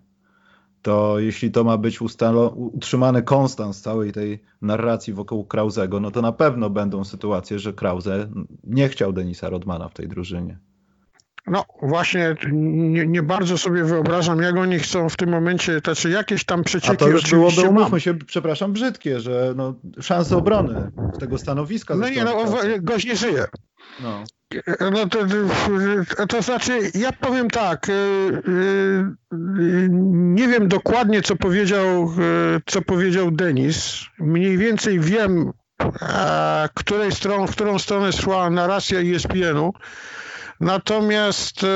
to 0.82 1.18
jeśli 1.18 1.50
to 1.50 1.64
ma 1.64 1.78
być 1.78 2.00
ustalo- 2.00 2.52
utrzymany 2.56 3.22
konstans 3.22 3.80
całej 3.80 4.12
tej 4.12 4.42
narracji 4.62 5.12
wokół 5.12 5.44
Krauzego, 5.44 6.00
no 6.00 6.10
to 6.10 6.22
na 6.22 6.32
pewno 6.32 6.70
będą 6.70 7.04
sytuacje, 7.04 7.58
że 7.58 7.72
Krause 7.72 8.28
nie 8.64 8.88
chciał 8.88 9.12
Denisa 9.12 9.48
Rodmana 9.48 9.88
w 9.88 9.94
tej 9.94 10.08
drużynie. 10.08 10.58
No 11.50 11.64
właśnie, 11.82 12.34
nie, 12.52 13.06
nie, 13.06 13.22
bardzo 13.22 13.58
sobie 13.58 13.84
wyobrażam, 13.84 14.42
jak 14.42 14.56
oni 14.56 14.78
chcą 14.78 15.08
w 15.08 15.16
tym 15.16 15.30
momencie, 15.30 15.80
znaczy 15.84 16.10
jakieś 16.10 16.44
tam 16.44 16.64
przecieki 16.64 16.92
A 16.92 16.96
to 16.96 17.08
już 17.08 17.30
byłoby, 17.30 17.62
umówmy 17.62 18.00
się, 18.00 18.14
przepraszam, 18.14 18.72
brzydkie, 18.72 19.20
że 19.20 19.54
no, 19.56 19.74
szanse 20.00 20.36
obrony 20.36 20.90
tego 21.20 21.38
stanowiska... 21.38 21.94
No 21.94 22.08
nie, 22.08 22.24
no 22.24 22.34
gość 22.80 23.06
nie 23.06 23.16
żyje. 23.16 23.44
No. 24.02 24.24
No 24.92 25.06
to, 25.06 25.18
to 26.26 26.42
znaczy, 26.42 26.72
ja 26.94 27.12
powiem 27.12 27.50
tak, 27.50 27.88
y, 27.88 27.92
y, 27.92 29.88
nie 30.10 30.48
wiem 30.48 30.68
dokładnie, 30.68 31.22
co 31.22 31.36
powiedział, 31.36 32.04
y, 32.04 32.60
co 32.66 32.82
powiedział 32.82 33.30
Denis. 33.30 34.04
Mniej 34.18 34.58
więcej 34.58 35.00
wiem, 35.00 35.52
której 36.74 37.12
stron, 37.12 37.46
w 37.46 37.50
którą 37.50 37.78
stronę 37.78 38.12
szła 38.12 38.50
narracja 38.50 39.00
ESPN-u. 39.00 39.72
Natomiast 40.60 41.64
e, 41.64 41.68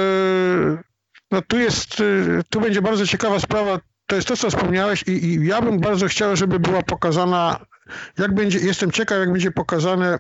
no 1.31 1.43
tu 1.43 1.59
jest, 1.59 2.01
e, 2.01 2.43
tu 2.51 2.61
będzie 2.61 2.83
bardzo 2.83 3.07
ciekawa 3.07 3.41
sprawa. 3.41 3.81
To 4.07 4.17
jest 4.17 4.29
to, 4.29 4.37
co 4.37 4.51
wspomniałeś 4.51 5.03
i, 5.03 5.25
i 5.25 5.47
ja 5.47 5.63
bym 5.63 5.81
bardzo 5.81 6.09
chciał, 6.09 6.37
żeby 6.37 6.61
była 6.61 6.83
pokazana, 6.83 7.67
jak 8.19 8.35
będzie, 8.35 8.59
jestem 8.59 8.91
ciekaw, 8.91 9.19
jak 9.19 9.33
będzie 9.33 9.51
pokazane 9.51 10.07
e, 10.09 10.19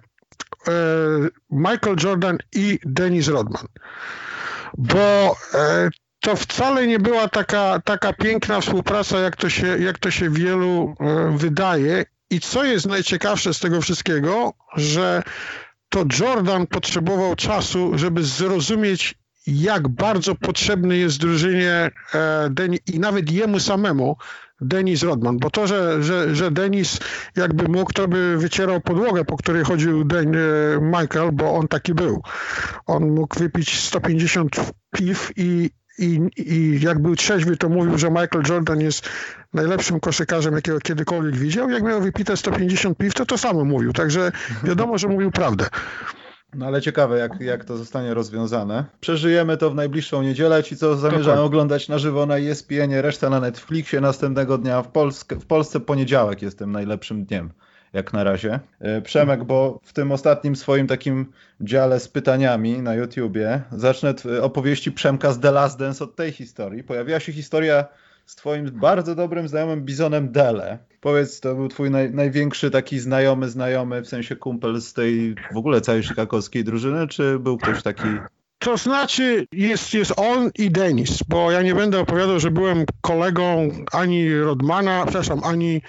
Michael 1.50 1.97
Jordan 2.04 2.38
i 2.52 2.78
Dennis 2.85 3.28
Rodman. 3.28 3.66
Bo 4.78 5.37
to 6.21 6.37
wcale 6.37 6.87
nie 6.87 6.99
była 6.99 7.28
taka, 7.28 7.80
taka 7.85 8.12
piękna 8.12 8.61
współpraca, 8.61 9.18
jak 9.18 9.37
to, 9.37 9.50
się, 9.50 9.78
jak 9.78 9.99
to 9.99 10.11
się 10.11 10.30
wielu 10.30 10.94
wydaje. 11.37 12.04
I 12.30 12.40
co 12.40 12.64
jest 12.64 12.87
najciekawsze 12.87 13.54
z 13.54 13.61
tego 13.61 13.80
wszystkiego, 13.80 14.52
że 14.76 15.23
to 15.95 16.05
Jordan 16.21 16.67
potrzebował 16.67 17.37
czasu, 17.37 17.99
żeby 17.99 18.23
zrozumieć, 18.25 19.15
jak 19.47 19.89
bardzo 19.89 20.35
potrzebny 20.35 20.97
jest 20.97 21.19
drużynie 21.19 21.91
e, 22.15 22.49
Deni 22.51 22.79
i 22.93 22.99
nawet 22.99 23.31
jemu 23.31 23.61
samemu 23.61 24.17
Denis 24.61 25.03
Rodman, 25.03 25.39
bo 25.39 25.51
to, 25.51 25.67
że, 25.67 26.03
że, 26.03 26.35
że 26.35 26.51
Denis 26.51 27.01
jakby 27.37 27.69
mógł, 27.69 27.93
to 27.93 28.09
by 28.09 28.37
wycierał 28.39 28.81
podłogę, 28.81 29.25
po 29.25 29.37
której 29.37 29.65
chodził 29.65 30.05
Den, 30.05 30.35
e, 30.35 30.39
Michael, 30.81 31.33
bo 31.33 31.55
on 31.55 31.69
taki 31.69 31.95
był. 31.95 32.23
On 32.87 33.11
mógł 33.11 33.39
wypić 33.39 33.79
150 33.81 34.73
piw 34.95 35.31
i, 35.37 35.71
i, 35.99 36.21
i 36.37 36.81
jak 36.81 36.99
był 36.99 37.17
trzeźwy, 37.17 37.57
to 37.57 37.69
mówił, 37.69 37.99
że 37.99 38.11
Michael 38.11 38.43
Jordan 38.49 38.81
jest 38.81 39.09
najlepszym 39.55 40.01
koszykarzem, 40.01 40.55
jakiego 40.55 40.81
kiedykolwiek 40.81 41.37
widział. 41.37 41.71
Jak 41.71 41.83
miał 41.83 42.01
wypite 42.01 42.37
150 42.37 42.99
piw, 42.99 43.15
to 43.15 43.27
to 43.27 43.39
samo 43.39 43.65
mówił. 43.65 43.93
Także 43.93 44.33
wiadomo, 44.65 44.99
że 44.99 45.09
mówił 45.09 45.31
prawdę. 45.31 45.67
No 46.55 46.67
ale 46.67 46.83
ciekawe, 46.83 47.19
jak, 47.19 47.41
jak 47.41 47.65
to 47.65 47.77
zostanie 47.77 48.15
rozwiązane. 48.15 48.85
Przeżyjemy 49.01 49.57
to 49.57 49.71
w 49.71 49.75
najbliższą 49.75 50.23
niedzielę. 50.23 50.63
Ci, 50.63 50.77
co 50.77 50.97
zamierzają 50.97 51.43
oglądać 51.43 51.89
na 51.89 51.99
żywo 51.99 52.27
na 52.27 52.39
ESPN, 52.39 52.93
reszta 52.93 53.31
na 53.31 53.41
Netflixie 53.41 54.01
następnego 54.01 54.59
dnia. 54.59 54.83
W, 54.83 54.89
Polsce, 54.89 55.37
w 55.37 55.47
Polsce 55.47 55.81
poniedziałek 55.81 56.43
jest 56.43 56.59
tym 56.59 56.73
najlepszym 56.73 57.25
dniem 57.25 57.51
jak 57.95 58.13
na 58.13 58.25
razie. 58.25 58.61
E, 58.81 59.03
Przemek, 59.03 59.45
bo 59.45 59.81
w 59.83 59.93
tym 59.93 60.13
ostatnim 60.13 60.57
swoim 60.57 60.87
takim 60.87 61.27
dziale 61.61 62.01
z 62.01 62.09
pytaniami 62.09 62.79
na 62.79 62.95
YouTubie 62.95 63.63
zacznę 63.73 64.15
opowieści 64.43 64.93
Przemka 64.93 65.33
z 65.33 65.41
The 65.41 65.53
Last 65.53 65.79
Dance 65.79 66.05
od 66.05 66.17
tej 66.17 66.33
historii. 66.33 66.85
Pojawiła 66.85 67.21
się 67.21 67.33
historia 67.33 67.85
z 68.27 68.37
twoim 68.37 68.71
bardzo 68.71 69.15
dobrym 69.15 69.49
znajomym 69.49 69.85
Bizonem 69.85 70.33
Dele. 70.33 70.79
Powiedz, 71.01 71.41
to 71.41 71.55
był 71.55 71.69
twój 71.69 71.91
naj, 71.91 72.11
największy 72.11 72.71
taki 72.71 72.99
znajomy, 72.99 73.49
znajomy, 73.49 74.03
w 74.03 74.09
sensie 74.09 74.37
kumpel 74.37 74.81
z 74.81 74.93
tej 74.93 75.35
w 75.53 75.57
ogóle 75.57 75.81
całej 75.81 76.03
chicagowskiej 76.03 76.65
drużyny, 76.65 77.09
czy 77.09 77.39
był 77.39 77.59
ktoś 77.59 77.83
taki 77.83 78.09
to 78.65 78.77
znaczy 78.77 79.47
jest, 79.53 79.95
jest 79.95 80.13
on 80.17 80.51
i 80.59 80.71
Denis, 80.71 81.23
bo 81.29 81.51
ja 81.51 81.63
nie 81.63 81.75
będę 81.75 82.01
opowiadał, 82.01 82.41
że 82.41 82.51
byłem 82.51 82.85
kolegą 83.01 83.71
ani 83.93 84.35
Rodmana, 84.35 85.03
przepraszam, 85.05 85.41
ani 85.45 85.83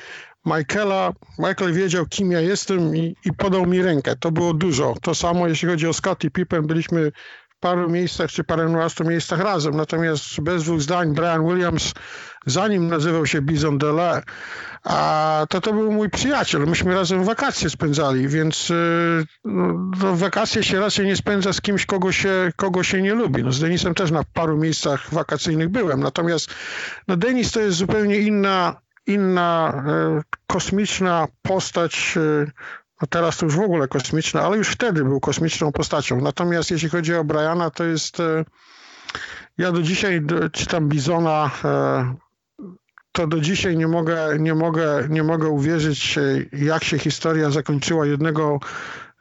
Michaela. 0.45 1.13
Michael 1.39 1.73
wiedział, 1.73 2.05
kim 2.05 2.31
ja 2.31 2.41
jestem 2.41 2.95
i, 2.95 3.15
i 3.25 3.33
podał 3.33 3.65
mi 3.65 3.81
rękę. 3.81 4.15
To 4.15 4.31
było 4.31 4.53
dużo. 4.53 4.95
To 5.01 5.15
samo, 5.15 5.47
jeśli 5.47 5.67
chodzi 5.67 5.87
o 5.87 5.93
Scottie 5.93 6.31
Pippen, 6.31 6.67
byliśmy 6.67 7.11
w 7.49 7.59
paru 7.59 7.89
miejscach 7.89 8.31
czy 8.31 8.43
paręnastu 8.43 9.03
miejscach 9.03 9.39
razem. 9.39 9.75
Natomiast 9.75 10.41
bez 10.41 10.63
dwóch 10.63 10.81
zdań 10.81 11.13
Brian 11.13 11.47
Williams, 11.47 11.93
zanim 12.45 12.87
nazywał 12.87 13.25
się 13.25 13.41
Bison 13.41 13.77
Dele, 13.77 14.23
a 14.83 15.45
to 15.49 15.61
to 15.61 15.73
był 15.73 15.91
mój 15.91 16.09
przyjaciel. 16.09 16.67
Myśmy 16.67 16.93
razem 16.93 17.23
wakacje 17.23 17.69
spędzali, 17.69 18.27
więc 18.27 18.71
no, 19.45 20.15
wakacje 20.15 20.63
się 20.63 20.79
raczej 20.79 21.05
nie 21.05 21.15
spędza 21.15 21.53
z 21.53 21.61
kimś, 21.61 21.85
kogo 21.85 22.11
się, 22.11 22.51
kogo 22.55 22.83
się 22.83 23.01
nie 23.01 23.13
lubi. 23.13 23.43
No, 23.43 23.51
z 23.51 23.59
Denisem 23.59 23.93
też 23.93 24.11
na 24.11 24.23
paru 24.33 24.57
miejscach 24.57 25.13
wakacyjnych 25.13 25.69
byłem. 25.69 25.99
Natomiast 25.99 26.49
no, 27.07 27.17
Denis 27.17 27.51
to 27.51 27.59
jest 27.59 27.77
zupełnie 27.77 28.17
inna 28.17 28.84
inna 29.07 29.83
e, 29.87 30.21
kosmiczna 30.47 31.27
postać, 31.41 32.13
e, 32.17 32.51
no 33.01 33.07
teraz 33.09 33.37
to 33.37 33.45
już 33.45 33.55
w 33.55 33.59
ogóle 33.59 33.87
kosmiczna, 33.87 34.41
ale 34.41 34.57
już 34.57 34.69
wtedy 34.69 35.03
był 35.03 35.19
kosmiczną 35.19 35.71
postacią. 35.71 36.21
Natomiast 36.21 36.71
jeśli 36.71 36.89
chodzi 36.89 37.15
o 37.15 37.23
Briana, 37.23 37.69
to 37.69 37.83
jest. 37.83 38.19
E, 38.19 38.45
ja 39.57 39.71
do 39.71 39.81
dzisiaj 39.81 40.21
czytam 40.51 40.89
Bizona, 40.89 41.51
to 43.11 43.27
do 43.27 43.39
dzisiaj 43.39 43.77
nie 43.77 43.87
mogę, 43.87 44.39
nie 44.39 44.55
mogę, 44.55 45.07
nie 45.09 45.23
mogę 45.23 45.49
uwierzyć, 45.49 46.19
jak 46.51 46.83
się 46.83 46.99
historia 46.99 47.51
zakończyła 47.51 48.05
jednego 48.05 48.59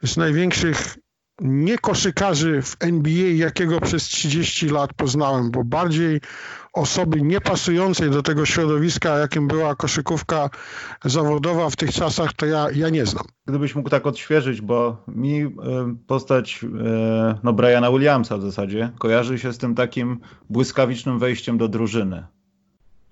z 0.03 0.17
największych 0.17 0.95
nie 1.41 1.77
koszykarzy 1.77 2.61
w 2.61 2.75
NBA, 2.79 3.27
jakiego 3.35 3.79
przez 3.79 4.03
30 4.03 4.69
lat 4.69 4.93
poznałem, 4.93 5.51
bo 5.51 5.63
bardziej 5.63 6.21
osoby 6.73 7.21
niepasującej 7.21 8.09
do 8.09 8.23
tego 8.23 8.45
środowiska, 8.45 9.17
jakim 9.17 9.47
była 9.47 9.75
koszykówka 9.75 10.49
zawodowa 11.05 11.69
w 11.69 11.75
tych 11.75 11.91
czasach, 11.91 12.33
to 12.33 12.45
ja, 12.45 12.67
ja 12.75 12.89
nie 12.89 13.05
znam. 13.05 13.25
Gdybyś 13.45 13.75
mógł 13.75 13.89
tak 13.89 14.07
odświeżyć, 14.07 14.61
bo 14.61 15.03
mi 15.07 15.41
e, 15.41 15.49
postać 16.07 16.63
e, 16.63 17.37
no 17.43 17.53
Briana 17.53 17.91
Williamsa 17.91 18.37
w 18.37 18.41
zasadzie 18.41 18.91
kojarzy 18.99 19.39
się 19.39 19.53
z 19.53 19.57
tym 19.57 19.75
takim 19.75 20.19
błyskawicznym 20.49 21.19
wejściem 21.19 21.57
do 21.57 21.67
drużyny. 21.67 22.25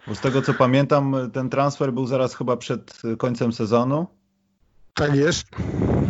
Bo 0.08 0.16
z 0.16 0.20
tego 0.20 0.42
co 0.42 0.54
pamiętam, 0.54 1.16
ten 1.34 1.50
transfer 1.50 1.94
był 1.94 2.08
zaraz 2.08 2.36
chyba 2.36 2.58
przed 2.58 3.02
końcem 3.18 3.54
sezonu. 3.54 4.08
Tak 4.94 5.16
jest. 5.16 5.48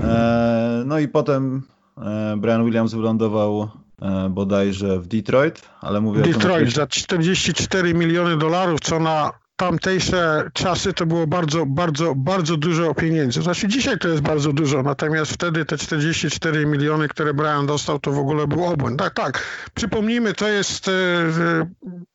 E, 0.03 0.84
no 0.86 1.00
i 1.00 1.08
potem 1.08 1.63
Brian 2.38 2.65
Williams 2.65 2.93
wylądował 2.93 3.69
E, 4.03 4.29
bodajże 4.29 5.00
w 5.00 5.07
Detroit, 5.07 5.62
ale 5.81 6.01
mówię 6.01 6.21
Detroit 6.21 6.73
za 6.73 6.88
44 6.88 7.93
miliony 7.93 8.38
dolarów, 8.38 8.79
co 8.79 9.00
na 9.00 9.31
tamtejsze 9.63 10.50
czasy 10.53 10.93
to 10.93 11.05
było 11.05 11.27
bardzo, 11.27 11.65
bardzo, 11.65 12.15
bardzo 12.15 12.58
dużo 12.58 12.93
pieniędzy. 12.93 13.41
Znaczy 13.41 13.67
dzisiaj 13.67 14.00
to 14.00 14.08
jest 14.08 14.22
bardzo 14.22 14.53
dużo, 14.53 14.84
natomiast 14.84 15.32
wtedy 15.32 15.65
te 15.65 15.77
44 15.77 16.65
miliony, 16.65 17.08
które 17.08 17.34
Brian 17.34 17.65
dostał, 17.65 18.00
to 18.00 18.12
w 18.12 18.20
ogóle 18.20 18.48
był 18.48 18.65
obłęd. 18.65 19.00
Tak, 19.00 19.13
tak. 19.13 19.43
Przypomnijmy, 19.74 20.34
to 20.34 20.48
jest 20.48 20.88
e, 20.88 20.91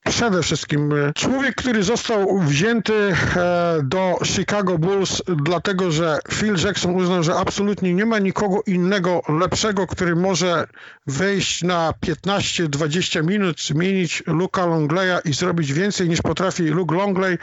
przede 0.08 0.42
wszystkim 0.42 0.92
e, 0.92 1.12
człowiek, 1.12 1.54
który 1.54 1.82
został 1.82 2.38
wzięty 2.40 2.94
e, 2.94 3.78
do 3.84 4.18
Chicago 4.24 4.78
Bulls, 4.78 5.22
dlatego 5.44 5.90
że 5.90 6.18
Phil 6.32 6.54
Jackson 6.64 6.94
uznał, 6.94 7.22
że 7.22 7.34
absolutnie 7.34 7.94
nie 7.94 8.06
ma 8.06 8.18
nikogo 8.18 8.62
innego 8.66 9.22
lepszego, 9.40 9.86
który 9.86 10.16
może 10.16 10.66
wejść 11.06 11.62
na 11.62 11.92
15-20 12.06 13.24
minut, 13.24 13.60
zmienić 13.60 14.22
Luka 14.26 14.66
Longleya 14.66 15.18
i 15.24 15.32
zrobić 15.32 15.72
więcej 15.72 16.08
niż 16.08 16.22
potrafi 16.22 16.62
Luke 16.62 16.96
Longley 16.96 17.37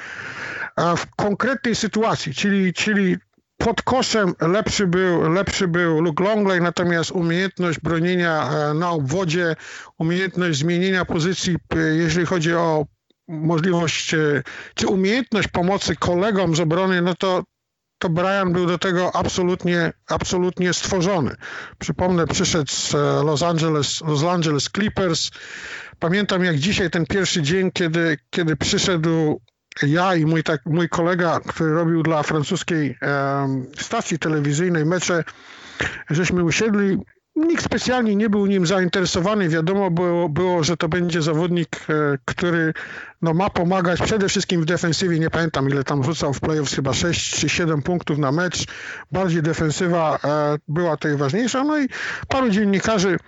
w 0.98 1.16
konkretnej 1.16 1.76
sytuacji, 1.76 2.34
czyli, 2.34 2.74
czyli 2.74 3.18
pod 3.58 3.82
koszem 3.82 4.34
lepszy 4.42 4.88
był, 4.88 5.32
lepszy 5.32 5.68
był 5.68 6.02
Luke 6.02 6.24
Longley, 6.24 6.62
natomiast 6.62 7.12
umiejętność 7.12 7.80
bronienia 7.80 8.50
e, 8.50 8.74
na 8.74 8.90
obwodzie, 8.90 9.56
umiejętność 9.98 10.60
zmienienia 10.60 11.06
pozycji, 11.06 11.56
jeżeli 11.98 12.26
chodzi 12.26 12.54
o 12.54 12.86
możliwość, 13.28 14.14
e, 14.14 14.44
czy 14.76 14.88
umiejętność 14.88 15.48
pomocy 15.48 15.96
kolegom 15.96 16.56
z 16.56 16.60
obrony, 16.60 17.02
no 17.02 17.16
to, 17.16 17.44
to 18.00 18.10
Brian 18.10 18.54
był 18.54 18.66
do 18.66 18.78
tego 18.78 19.16
absolutnie, 19.16 19.94
absolutnie 20.10 20.74
stworzony. 20.74 21.36
Przypomnę, 21.80 22.28
przyszedł 22.28 22.72
z 22.72 22.96
e, 22.96 22.98
Los 23.24 23.44
Angeles, 23.44 24.02
Los 24.02 24.24
Angeles 24.24 24.70
Clippers. 24.76 25.32
Pamiętam 26.00 26.44
jak 26.44 26.56
dzisiaj 26.56 26.90
ten 26.90 27.06
pierwszy 27.06 27.42
dzień, 27.42 27.72
kiedy, 27.72 28.18
kiedy 28.30 28.56
przyszedł 28.56 29.42
ja 29.84 30.16
i 30.16 30.26
mój, 30.26 30.44
tak, 30.44 30.62
mój 30.66 30.90
kolega, 30.90 31.40
który 31.48 31.74
robił 31.74 32.04
dla 32.04 32.24
francuskiej 32.24 32.98
stacji 33.78 34.20
telewizyjnej 34.20 34.86
mecze, 34.86 35.24
żeśmy 36.10 36.44
usiedli. 36.44 36.98
Nikt 37.36 37.64
specjalnie 37.64 38.16
nie 38.16 38.30
był 38.30 38.46
nim 38.46 38.66
zainteresowany. 38.66 39.50
Wiadomo 39.50 39.92
było, 39.92 40.30
było 40.30 40.64
że 40.64 40.78
to 40.78 40.90
będzie 40.90 41.22
zawodnik, 41.22 41.76
e, 41.90 42.18
który 42.26 42.74
no, 43.22 43.34
ma 43.34 43.50
pomagać 43.50 44.02
przede 44.02 44.30
wszystkim 44.30 44.62
w 44.62 44.66
defensywie. 44.66 45.20
Nie 45.20 45.30
pamiętam, 45.30 45.70
ile 45.70 45.84
tam 45.84 46.04
rzucał 46.04 46.34
w 46.34 46.40
playoffs, 46.40 46.76
chyba 46.76 46.94
6 46.94 47.40
czy 47.40 47.50
7 47.50 47.82
punktów 47.82 48.18
na 48.18 48.32
mecz. 48.32 48.66
Bardziej 49.12 49.42
defensywa 49.42 50.20
e, 50.24 50.58
była 50.68 50.98
tutaj 50.98 51.18
ważniejsza. 51.18 51.64
No 51.64 51.80
i 51.80 51.88
paru 52.28 52.50
dziennikarzy 52.50 53.20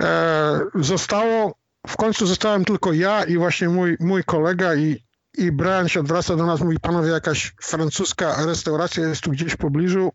e, 0.00 0.60
zostało. 0.74 1.54
W 1.86 1.96
końcu 1.96 2.26
zostałem 2.26 2.64
tylko 2.64 2.92
ja 2.92 3.24
i 3.24 3.36
właśnie 3.36 3.68
mój, 3.68 3.96
mój 4.00 4.24
kolega 4.24 4.74
i 4.74 5.04
i 5.38 5.52
Brian 5.52 5.88
się 5.88 6.00
odwraca 6.00 6.36
do 6.36 6.46
nas, 6.46 6.60
mówi, 6.60 6.80
panowie, 6.80 7.10
jakaś 7.10 7.54
francuska 7.62 8.46
restauracja 8.46 9.08
jest 9.08 9.20
tu 9.20 9.30
gdzieś 9.30 9.52
w 9.52 9.56
pobliżu. 9.56 10.12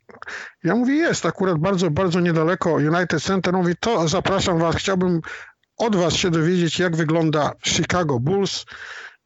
Ja 0.64 0.76
mówię, 0.76 0.94
jest, 0.94 1.26
akurat 1.26 1.58
bardzo, 1.58 1.92
bardzo 1.92 2.20
niedaleko 2.20 2.74
United 2.74 3.24
Center. 3.24 3.54
Mówi, 3.54 3.74
to 3.80 4.08
zapraszam 4.08 4.60
was, 4.60 4.76
chciałbym 4.76 5.22
od 5.78 5.96
was 5.96 6.14
się 6.14 6.32
dowiedzieć, 6.32 6.80
jak 6.80 6.96
wygląda 6.96 7.52
Chicago 7.66 8.20
Bulls. 8.20 8.66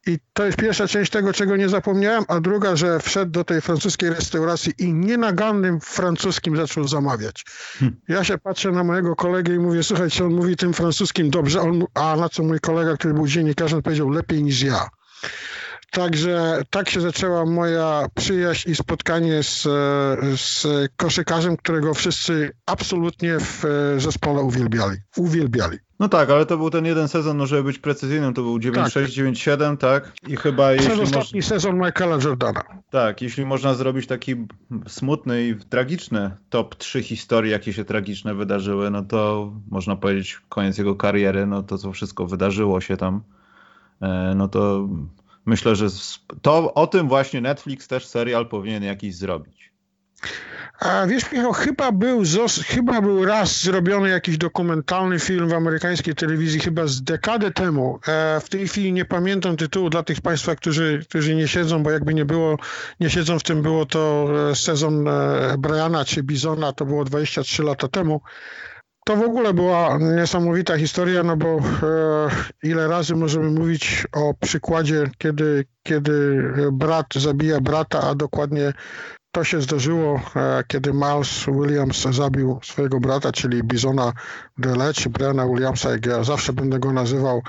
I 0.08 0.20
to 0.34 0.46
jest 0.46 0.58
pierwsza 0.58 0.88
część 0.88 1.12
tego, 1.12 1.34
czego 1.34 1.58
nie 1.58 1.70
zapomniałem, 1.70 2.24
a 2.28 2.40
druga, 2.40 2.76
że 2.76 3.00
wszedł 3.00 3.32
do 3.32 3.44
tej 3.44 3.62
francuskiej 3.62 4.10
restauracji 4.10 4.74
i 4.78 4.94
nienagannym 4.94 5.80
francuskim 5.80 6.58
zaczął 6.58 6.88
zamawiać. 6.88 7.46
Hmm. 7.80 8.02
Ja 8.08 8.24
się 8.24 8.38
patrzę 8.38 8.72
na 8.72 8.84
mojego 8.84 9.16
kolegę 9.16 9.54
i 9.54 9.60
mówię, 9.60 9.84
słuchajcie, 9.84 10.26
on 10.26 10.34
mówi 10.34 10.56
tym 10.56 10.74
francuskim 10.74 11.30
dobrze, 11.30 11.62
on, 11.62 11.84
a 11.94 12.16
na 12.16 12.30
co 12.30 12.44
mój 12.44 12.60
kolega, 12.60 12.98
który 12.98 13.14
był 13.14 13.28
dziennikarzem, 13.28 13.82
powiedział 13.82 14.10
lepiej 14.10 14.44
niż 14.44 14.62
ja. 14.62 14.90
Także 15.94 16.62
tak 16.70 16.90
się 16.90 17.02
zaczęła 17.02 17.46
moja 17.46 18.06
przyjaźń 18.16 18.72
i 18.72 18.76
spotkanie 18.76 19.44
z, 19.44 19.62
z 20.36 20.68
koszykarzem, 20.96 21.58
którego 21.58 21.94
wszyscy 21.94 22.52
absolutnie 22.66 23.38
w 23.40 23.64
zespole 23.98 24.42
uwielbiali. 24.42 24.98
uwielbiali. 25.18 25.78
No 26.00 26.10
tak, 26.10 26.30
ale 26.30 26.46
to 26.46 26.58
był 26.58 26.70
ten 26.70 26.86
jeden 26.86 27.08
sezon, 27.08 27.38
no 27.38 27.46
żeby 27.46 27.64
być 27.64 27.80
precyzyjnym, 27.80 28.34
to 28.34 28.42
był 28.42 28.58
9-6-9-7, 28.58 29.78
tak. 29.78 30.04
tak? 30.04 30.30
I 30.30 30.36
chyba 30.36 30.72
jeśli 30.72 31.02
ostatni 31.02 31.40
moż... 31.40 31.46
sezon 31.46 31.78
Michaela 31.78 32.18
Jordana. 32.24 32.64
Tak, 32.90 33.22
jeśli 33.22 33.46
można 33.46 33.74
zrobić 33.74 34.08
taki 34.08 34.36
smutny 34.88 35.48
i 35.48 35.56
tragiczny 35.56 36.32
top 36.50 36.76
3 36.76 37.04
historii, 37.04 37.52
jakie 37.52 37.74
się 37.74 37.86
tragiczne 37.86 38.36
wydarzyły, 38.36 38.92
no 38.92 39.04
to 39.04 39.52
można 39.72 39.96
powiedzieć 39.96 40.42
koniec 40.50 40.78
jego 40.78 40.96
kariery, 40.96 41.46
no 41.46 41.64
to 41.64 41.78
co 41.78 41.92
wszystko 41.92 42.26
wydarzyło 42.26 42.82
się 42.82 42.98
tam, 42.98 43.24
e, 44.02 44.34
no 44.36 44.48
to 44.48 44.88
myślę, 45.46 45.76
że 45.76 45.88
to 46.42 46.74
o 46.74 46.88
tym 46.88 47.08
właśnie 47.08 47.42
Netflix 47.42 47.88
też 47.88 48.08
serial 48.08 48.50
powinien 48.50 48.84
jakiś 48.84 49.16
zrobić. 49.16 49.74
A 50.80 51.08
wiesz, 51.08 51.32
Michał, 51.32 51.54
chyba 51.54 51.92
był, 51.92 52.24
chyba 52.68 53.02
był 53.02 53.26
raz 53.26 53.62
zrobiony 53.62 54.10
jakiś 54.10 54.38
dokumentalny 54.38 55.20
film 55.20 55.50
w 55.50 55.54
amerykańskiej 55.54 56.16
telewizji, 56.16 56.60
chyba 56.60 56.88
z 56.88 57.04
dekadę 57.04 57.52
temu. 57.52 58.00
E, 58.08 58.40
w 58.40 58.50
tej 58.50 58.68
chwili 58.68 58.94
nie 58.94 59.06
pamiętam 59.06 59.58
tytułu 59.58 59.90
dla 59.90 60.04
tych 60.04 60.22
Państwa, 60.22 60.56
którzy, 60.56 61.06
którzy 61.10 61.36
nie 61.36 61.48
siedzą, 61.48 61.84
bo 61.84 61.92
jakby 61.92 62.14
nie 62.14 62.26
było, 62.26 62.58
nie 63.00 63.10
siedzą 63.10 63.40
w 63.40 63.44
tym, 63.44 63.62
było 63.62 63.86
to 63.86 64.30
e, 64.52 64.56
sezon 64.56 65.08
e, 65.08 65.56
Briana 65.58 66.06
czy 66.06 66.24
Bizona, 66.24 66.74
to 66.74 66.86
było 66.86 67.06
23 67.06 67.64
lata 67.64 67.88
temu. 67.88 68.22
To 69.06 69.16
w 69.16 69.22
ogóle 69.22 69.54
była 69.54 69.98
niesamowita 69.98 70.78
historia, 70.78 71.24
no 71.24 71.38
bo 71.38 71.48
e, 71.48 71.62
ile 72.64 72.88
razy 72.88 73.16
możemy 73.16 73.52
mówić 73.52 74.08
o 74.12 74.34
przykładzie, 74.34 75.10
kiedy, 75.18 75.66
kiedy 75.84 76.44
brat 76.72 77.06
zabija 77.16 77.62
brata, 77.62 78.02
a 78.02 78.16
dokładnie 78.16 78.74
to 79.32 79.44
się 79.44 79.62
zdarzyło, 79.62 80.22
e, 80.36 80.64
kiedy 80.68 80.94
Miles 80.94 81.46
Williams 81.46 82.02
zabił 82.02 82.60
swojego 82.64 83.00
brata, 83.00 83.32
czyli 83.32 83.64
Bizona 83.64 84.14
Dele, 84.58 84.94
czy 84.94 85.10
Briana 85.10 85.48
Williamsa, 85.48 85.92
jak 85.92 86.06
ja 86.06 86.24
zawsze 86.24 86.54
będę 86.54 86.80
go 86.80 86.94
nazywał, 86.94 87.42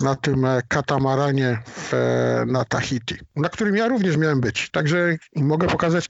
na 0.00 0.14
tym 0.14 0.44
e, 0.44 0.62
katamaranie 0.68 1.62
w, 1.66 1.94
e, 1.94 2.44
na 2.46 2.64
Tahiti, 2.64 3.14
na 3.36 3.48
którym 3.48 3.76
ja 3.76 3.88
również 3.88 4.16
miałem 4.16 4.40
być. 4.40 4.70
Także 4.70 5.16
mogę 5.36 5.68
pokazać, 5.68 6.08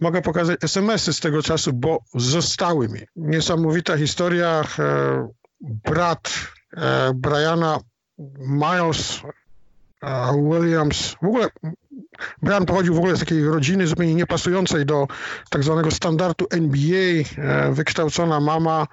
mogę 0.00 0.22
pokazać 0.22 0.64
SMS-y 0.64 1.12
z 1.12 1.20
tego 1.20 1.42
czasu, 1.42 1.72
bo 1.72 1.98
zostały 2.14 2.88
mi. 2.88 3.00
Niesamowita 3.16 3.96
historia. 3.96 4.64
Brat 5.60 6.30
Briana 7.14 7.78
Miles 8.38 9.20
Williams, 10.50 11.16
w 11.22 11.24
ogóle 11.24 11.48
Brian 12.42 12.66
pochodził 12.66 12.94
w 12.94 12.98
ogóle 12.98 13.16
z 13.16 13.20
takiej 13.20 13.44
rodziny 13.44 13.86
zupełnie 13.86 14.14
niepasującej 14.14 14.86
do 14.86 15.06
tak 15.50 15.64
zwanego 15.64 15.90
standardu 15.90 16.46
NBA. 16.50 17.24
E, 17.36 17.72
wykształcona 17.72 18.40
mama, 18.40 18.86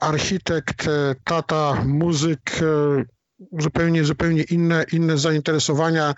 architekt, 0.00 0.88
e, 0.88 1.14
tata, 1.24 1.84
muzyk, 1.84 2.50
e, 2.62 3.04
zupełnie, 3.62 4.04
zupełnie 4.04 4.42
inne, 4.42 4.84
inne 4.92 5.18
zainteresowania. 5.18 6.14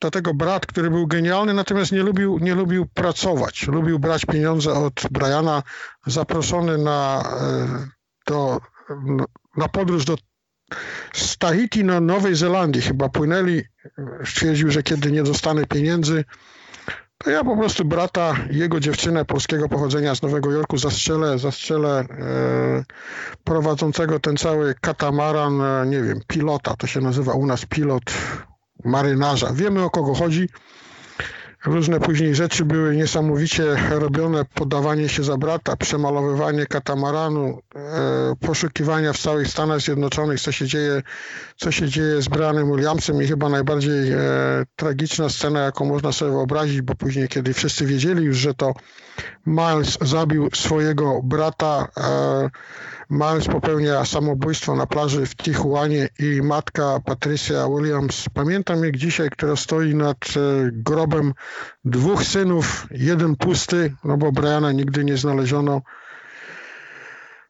Do 0.00 0.10
tego 0.10 0.34
brat, 0.34 0.66
który 0.66 0.90
był 0.90 1.06
genialny, 1.06 1.54
natomiast 1.54 1.92
nie 1.92 2.02
lubił, 2.02 2.38
nie 2.38 2.54
lubił 2.54 2.86
pracować. 2.86 3.66
Lubił 3.66 3.98
brać 3.98 4.24
pieniądze 4.24 4.72
od 4.72 5.02
Briana, 5.10 5.62
zaproszony 6.06 6.78
na, 6.78 7.24
do, 8.26 8.60
na 9.56 9.68
podróż 9.68 10.04
do 10.04 10.16
Tahiti 11.38 11.84
na 11.84 12.00
Nowej 12.00 12.34
Zelandii 12.34 12.82
chyba 12.82 13.08
płynęli. 13.08 13.62
Stwierdził, 14.24 14.70
że 14.70 14.82
kiedy 14.82 15.12
nie 15.12 15.22
dostanę 15.22 15.66
pieniędzy, 15.66 16.24
to 17.18 17.30
ja 17.30 17.44
po 17.44 17.56
prostu 17.56 17.84
brata, 17.84 18.36
jego 18.50 18.80
dziewczynę 18.80 19.24
polskiego 19.24 19.68
pochodzenia 19.68 20.14
z 20.14 20.22
Nowego 20.22 20.50
Jorku 20.50 20.78
zastrzelę, 20.78 21.38
zastrzelę 21.38 22.00
e, 22.00 22.84
prowadzącego 23.44 24.20
ten 24.20 24.36
cały 24.36 24.74
katamaran, 24.80 25.60
e, 25.60 25.86
nie 25.86 26.02
wiem, 26.02 26.20
pilota, 26.26 26.74
to 26.78 26.86
się 26.86 27.00
nazywa 27.00 27.32
u 27.32 27.46
nas 27.46 27.66
pilot 27.66 28.02
marynarza. 28.84 29.52
Wiemy 29.52 29.84
o 29.84 29.90
kogo 29.90 30.14
chodzi. 30.14 30.48
Różne 31.64 32.00
później 32.00 32.34
rzeczy 32.34 32.64
były 32.64 32.96
niesamowicie 32.96 33.76
robione, 33.90 34.44
podawanie 34.54 35.08
się 35.08 35.24
za 35.24 35.36
brata, 35.36 35.76
przemalowywanie 35.76 36.66
katamaranu, 36.66 37.58
e, 37.74 38.36
poszukiwania 38.40 39.12
w 39.12 39.18
całych 39.18 39.48
Stanach 39.48 39.80
Zjednoczonych, 39.80 40.40
co 40.40 40.52
się 40.52 40.66
dzieje, 40.66 41.02
co 41.56 41.70
się 41.70 41.88
dzieje 41.88 42.22
z 42.22 42.28
Brianem 42.28 42.72
Williamsem 42.72 43.22
i 43.22 43.26
chyba 43.26 43.48
najbardziej 43.48 44.12
e, 44.12 44.18
tragiczna 44.76 45.28
scena, 45.28 45.60
jaką 45.60 45.84
można 45.84 46.12
sobie 46.12 46.30
wyobrazić, 46.30 46.82
bo 46.82 46.94
później, 46.94 47.28
kiedy 47.28 47.54
wszyscy 47.54 47.86
wiedzieli 47.86 48.24
już, 48.24 48.36
że 48.36 48.54
to 48.54 48.74
Miles 49.46 49.98
zabił 50.00 50.48
swojego 50.54 51.20
brata, 51.22 51.88
Miles 53.10 53.46
popełnia 53.46 54.04
samobójstwo 54.04 54.76
na 54.76 54.86
plaży 54.86 55.26
w 55.26 55.36
Tijuanie 55.36 56.08
i 56.18 56.42
matka 56.42 57.00
Patricia 57.04 57.68
Williams, 57.68 58.24
pamiętam 58.34 58.84
jak 58.84 58.96
dzisiaj, 58.96 59.30
która 59.30 59.56
stoi 59.56 59.94
nad 59.94 60.16
e, 60.16 60.40
grobem 60.72 61.32
dwóch 61.84 62.24
synów, 62.24 62.86
jeden 62.90 63.36
pusty, 63.36 63.94
no 64.04 64.16
bo 64.16 64.32
Briana 64.32 64.72
nigdy 64.72 65.04
nie 65.04 65.16
znaleziono, 65.16 65.82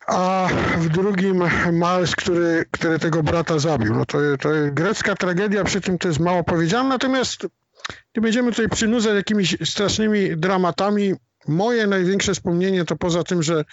a 0.07 0.49
w 0.79 0.89
drugim 0.89 1.45
Miles, 1.73 2.17
który, 2.17 2.65
który 2.71 2.99
tego 2.99 3.23
brata 3.23 3.59
zabił. 3.59 3.95
No 3.95 4.05
to, 4.07 4.19
to 4.41 4.49
grecka 4.73 5.15
tragedia, 5.15 5.65
przy 5.65 5.81
tym 5.81 5.99
to 5.99 6.09
jest 6.09 6.21
mało 6.21 6.45
powiedziane, 6.45 6.89
natomiast 6.89 7.47
nie 8.17 8.23
będziemy 8.23 8.51
tutaj 8.51 8.69
przynudzać 8.69 9.15
jakimiś 9.15 9.57
strasznymi 9.65 10.37
dramatami. 10.37 11.15
Moje 11.49 11.87
największe 11.87 12.35
wspomnienie 12.35 12.85
to 12.85 12.97
poza 12.97 13.25
tym, 13.25 13.43
że 13.43 13.65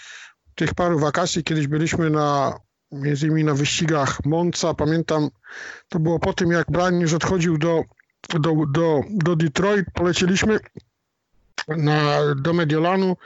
tych 0.56 0.74
paru 0.74 0.98
wakacji 0.98 1.44
kiedyś 1.44 1.66
byliśmy 1.66 2.10
na 2.10 2.58
między 2.92 3.26
innymi 3.26 3.44
na 3.44 3.54
wyścigach 3.54 4.24
Monza. 4.24 4.74
Pamiętam, 4.74 5.30
to 5.88 5.98
było 5.98 6.18
po 6.18 6.32
tym, 6.32 6.50
jak 6.50 6.70
Brian 6.70 7.00
już 7.00 7.12
odchodził 7.12 7.58
do, 7.58 7.82
do, 8.28 8.54
do, 8.72 9.00
do 9.10 9.36
Detroit. 9.36 9.86
Polecieliśmy 9.94 10.58
na, 11.68 12.20
do 12.34 12.52
Mediolanu. 12.52 13.16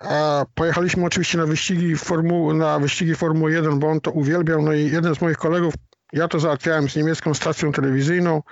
A 0.00 0.46
pojechaliśmy 0.54 1.04
oczywiście 1.04 1.38
na 1.38 1.46
wyścigi, 1.46 1.96
formu, 1.96 2.54
na 2.54 2.78
wyścigi 2.78 3.14
Formuły 3.14 3.52
1, 3.52 3.78
bo 3.78 3.88
on 3.88 4.00
to 4.00 4.10
uwielbiał. 4.10 4.62
No 4.62 4.72
i 4.72 4.90
jeden 4.90 5.14
z 5.14 5.20
moich 5.20 5.36
kolegów 5.36 5.74
ja 6.12 6.28
to 6.28 6.40
załatwiałem 6.40 6.88
z 6.88 6.96
niemiecką 6.96 7.34
stacją 7.34 7.72
telewizyjną. 7.72 8.42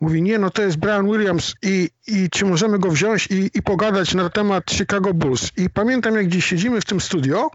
Mówi, 0.00 0.22
nie, 0.22 0.38
no 0.38 0.50
to 0.50 0.62
jest 0.62 0.76
Brian 0.76 1.06
Williams 1.06 1.54
i, 1.62 1.90
i 2.06 2.30
czy 2.30 2.44
możemy 2.44 2.78
go 2.78 2.90
wziąć 2.90 3.26
i, 3.26 3.50
i 3.54 3.62
pogadać 3.62 4.14
na 4.14 4.30
temat 4.30 4.70
Chicago 4.70 5.14
Bulls. 5.14 5.50
I 5.56 5.70
pamiętam, 5.70 6.14
jak 6.14 6.26
gdzieś 6.26 6.44
siedzimy 6.44 6.80
w 6.80 6.84
tym 6.84 7.00
studio, 7.00 7.50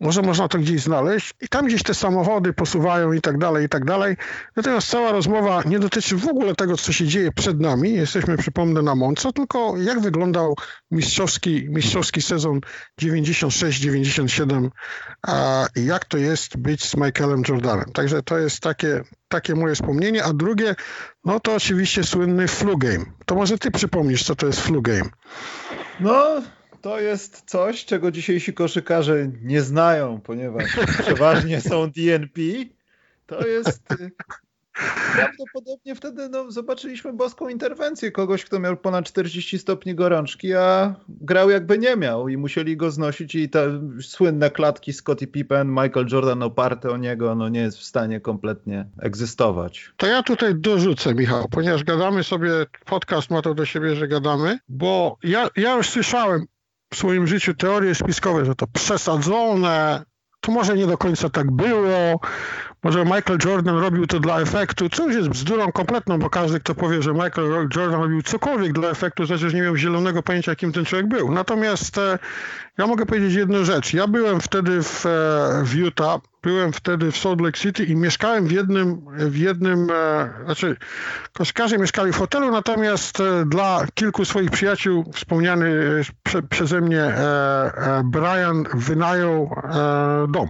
może 0.00 0.22
można 0.22 0.48
to 0.48 0.58
gdzieś 0.58 0.80
znaleźć 0.80 1.34
i 1.40 1.48
tam 1.48 1.66
gdzieś 1.66 1.82
te 1.82 1.94
samochody 1.94 2.52
posuwają 2.52 3.12
i 3.12 3.20
tak 3.20 3.38
dalej, 3.38 3.66
i 3.66 3.68
tak 3.68 3.84
dalej. 3.84 4.16
Natomiast 4.56 4.88
cała 4.88 5.12
rozmowa 5.12 5.62
nie 5.66 5.78
dotyczy 5.78 6.16
w 6.16 6.28
ogóle 6.28 6.54
tego, 6.54 6.76
co 6.76 6.92
się 6.92 7.06
dzieje 7.06 7.32
przed 7.32 7.60
nami. 7.60 7.92
Jesteśmy, 7.92 8.36
przypomnę, 8.36 8.82
na 8.82 8.94
Monco, 8.94 9.32
tylko 9.32 9.76
jak 9.76 10.00
wyglądał 10.00 10.56
mistrzowski, 10.90 11.66
mistrzowski 11.70 12.22
sezon 12.22 12.60
96-97 13.00 14.68
i 15.76 15.84
jak 15.84 16.04
to 16.04 16.18
jest 16.18 16.56
być 16.56 16.84
z 16.84 16.96
Michaelem 16.96 17.42
Jordanem. 17.48 17.92
Także 17.92 18.22
to 18.22 18.38
jest 18.38 18.60
takie, 18.60 19.02
takie 19.28 19.54
moje 19.54 19.74
wspomnienie. 19.74 20.24
A 20.24 20.32
drugie, 20.32 20.74
no 21.24 21.40
to 21.40 21.54
oczywiście 21.54 22.04
słynny 22.04 22.48
flu 22.48 22.78
game. 22.78 23.04
To 23.26 23.34
może 23.34 23.58
ty 23.58 23.70
przypomnisz, 23.70 24.24
co 24.24 24.36
to 24.36 24.46
jest 24.46 24.60
flu 24.60 24.82
game. 24.82 25.10
No, 26.00 26.42
to 26.86 27.00
jest 27.00 27.42
coś, 27.46 27.84
czego 27.84 28.10
dzisiejsi 28.10 28.54
koszykarze 28.54 29.28
nie 29.42 29.62
znają, 29.62 30.20
ponieważ 30.20 30.64
przeważnie 30.98 31.60
są 31.60 31.90
DNP. 31.90 32.40
To 33.26 33.46
jest 33.46 33.82
Prawdopodobnie 35.14 35.94
wtedy 35.94 36.28
no, 36.28 36.50
zobaczyliśmy 36.50 37.12
boską 37.12 37.48
interwencję 37.48 38.12
kogoś, 38.12 38.44
kto 38.44 38.58
miał 38.58 38.76
ponad 38.76 39.04
40 39.04 39.58
stopni 39.58 39.94
gorączki, 39.94 40.54
a 40.54 40.94
grał 41.08 41.50
jakby 41.50 41.78
nie 41.78 41.96
miał 41.96 42.28
i 42.28 42.36
musieli 42.36 42.76
go 42.76 42.90
znosić 42.90 43.34
i 43.34 43.48
te 43.48 43.80
słynne 44.00 44.50
klatki 44.50 44.92
Scottie 44.92 45.26
Pippen, 45.26 45.68
Michael 45.68 46.06
Jordan 46.12 46.42
oparte 46.42 46.90
o 46.90 46.96
niego, 46.96 47.34
no 47.34 47.48
nie 47.48 47.60
jest 47.60 47.78
w 47.78 47.84
stanie 47.84 48.20
kompletnie 48.20 48.86
egzystować. 49.02 49.92
To 49.96 50.06
ja 50.06 50.22
tutaj 50.22 50.54
dorzucę, 50.54 51.14
Michał, 51.14 51.48
ponieważ 51.50 51.84
gadamy 51.84 52.24
sobie, 52.24 52.50
podcast 52.84 53.30
ma 53.30 53.42
to 53.42 53.54
do 53.54 53.64
siebie, 53.64 53.96
że 53.96 54.08
gadamy, 54.08 54.58
bo 54.68 55.18
ja, 55.22 55.48
ja 55.56 55.76
już 55.76 55.88
słyszałem 55.88 56.46
w 56.92 56.96
swoim 56.96 57.26
życiu 57.26 57.54
teorie 57.54 57.94
spiskowe, 57.94 58.44
że 58.44 58.54
to 58.54 58.66
przesadzone, 58.66 60.04
to 60.40 60.52
może 60.52 60.76
nie 60.76 60.86
do 60.86 60.98
końca 60.98 61.30
tak 61.30 61.50
było, 61.50 62.20
może 62.86 63.04
Michael 63.04 63.38
Jordan 63.44 63.78
robił 63.78 64.06
to 64.06 64.20
dla 64.20 64.40
efektu, 64.40 64.88
co 64.88 65.06
już 65.06 65.16
jest 65.16 65.28
bzdurą 65.28 65.72
kompletną, 65.72 66.18
bo 66.18 66.30
każdy, 66.30 66.60
kto 66.60 66.74
powie, 66.74 67.02
że 67.02 67.12
Michael 67.12 67.68
Jordan 67.76 68.02
robił 68.02 68.22
cokolwiek 68.22 68.72
dla 68.72 68.88
efektu, 68.88 69.26
że 69.26 69.48
nie 69.48 69.62
miał 69.62 69.76
zielonego 69.76 70.22
pojęcia, 70.22 70.56
kim 70.56 70.72
ten 70.72 70.84
człowiek 70.84 71.08
był. 71.08 71.32
Natomiast 71.32 71.98
e, 71.98 72.18
ja 72.78 72.86
mogę 72.86 73.06
powiedzieć 73.06 73.34
jedną 73.34 73.64
rzecz. 73.64 73.94
Ja 73.94 74.06
byłem 74.06 74.40
wtedy 74.40 74.82
w, 74.82 75.06
e, 75.06 75.64
w 75.64 75.74
Utah, 75.74 76.20
byłem 76.42 76.72
wtedy 76.72 77.12
w 77.12 77.16
Salt 77.16 77.40
Lake 77.40 77.58
City 77.58 77.84
i 77.84 77.96
mieszkałem 77.96 78.46
w 78.46 78.52
jednym, 78.52 79.00
w 79.12 79.36
jednym 79.36 79.88
e, 79.90 80.30
znaczy 80.44 80.76
koszykarze 81.32 81.78
mieszkali 81.78 82.12
w 82.12 82.16
hotelu, 82.16 82.52
natomiast 82.52 83.18
dla 83.46 83.86
kilku 83.94 84.24
swoich 84.24 84.50
przyjaciół 84.50 85.04
wspomniany 85.12 85.68
prze, 86.22 86.42
przeze 86.42 86.80
mnie 86.80 87.14
Brian 88.04 88.64
wynajął 88.74 89.50
dom. 90.28 90.48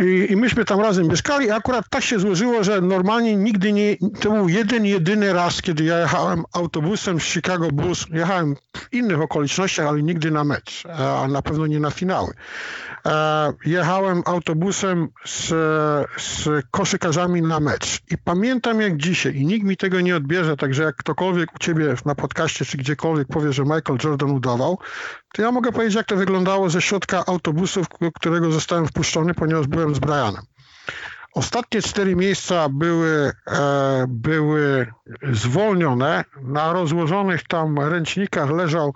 I, 0.00 0.32
I, 0.32 0.36
myśmy 0.36 0.64
tam 0.64 0.80
razem 0.80 1.08
mieszkali 1.08 1.46
i 1.46 1.50
akurat 1.50 1.84
tak 1.90 2.04
się 2.04 2.18
złożyło, 2.18 2.64
że 2.64 2.80
normalnie 2.80 3.36
nigdy 3.36 3.72
nie, 3.72 3.96
to 4.20 4.30
był 4.30 4.48
jeden, 4.48 4.86
jedyny 4.86 5.32
raz, 5.32 5.62
kiedy 5.62 5.84
ja 5.84 5.98
jechałem 5.98 6.44
autobusem 6.52 7.20
z 7.20 7.24
Chicago 7.24 7.68
Bulls, 7.72 8.06
jechałem 8.12 8.56
w 8.76 8.92
innych 8.92 9.20
okolicznościach, 9.20 9.86
ale 9.86 10.02
nigdy 10.02 10.30
na 10.30 10.44
mecz, 10.44 10.84
a 10.86 11.28
na 11.28 11.42
pewno 11.42 11.66
nie 11.66 11.80
na 11.80 11.90
finały. 11.90 12.32
E, 13.06 13.52
jechałem 13.66 14.22
autobusem 14.26 15.08
z, 15.24 15.48
z 16.18 16.48
koszykarzami 16.70 17.42
na 17.42 17.60
mecz 17.60 18.00
i 18.10 18.18
pamiętam 18.18 18.80
jak 18.80 18.96
dzisiaj 18.96 19.36
i 19.36 19.46
nikt 19.46 19.66
mi 19.66 19.76
tego 19.76 20.00
nie 20.00 20.16
odbierze, 20.16 20.56
także 20.56 20.82
jak 20.82 20.96
ktokolwiek 20.96 21.54
u 21.54 21.58
ciebie 21.58 21.94
na 22.04 22.14
podcaście 22.14 22.64
czy 22.64 22.76
gdziekolwiek 22.76 23.28
powie, 23.28 23.52
że 23.52 23.62
Michael 23.62 23.98
Jordan 24.04 24.30
udawał, 24.30 24.78
to 25.34 25.42
ja 25.42 25.52
mogę 25.52 25.72
powiedzieć 25.72 25.94
jak 25.94 26.06
to 26.06 26.16
wyglądało 26.16 26.70
ze 26.70 26.82
środka 26.82 27.24
autobusu, 27.26 27.84
w 27.84 28.12
którego 28.14 28.52
zostałem 28.52 28.86
wpuszczony, 28.86 29.34
ponieważ 29.34 29.66
byłem 29.66 29.94
z 29.94 29.98
Brianem. 29.98 30.42
Ostatnie 31.34 31.82
cztery 31.82 32.16
miejsca 32.16 32.68
były, 32.68 33.32
e, 33.46 34.04
były 34.08 34.86
zwolnione. 35.32 36.24
Na 36.42 36.72
rozłożonych 36.72 37.42
tam 37.46 37.78
ręcznikach 37.78 38.50
leżał 38.50 38.94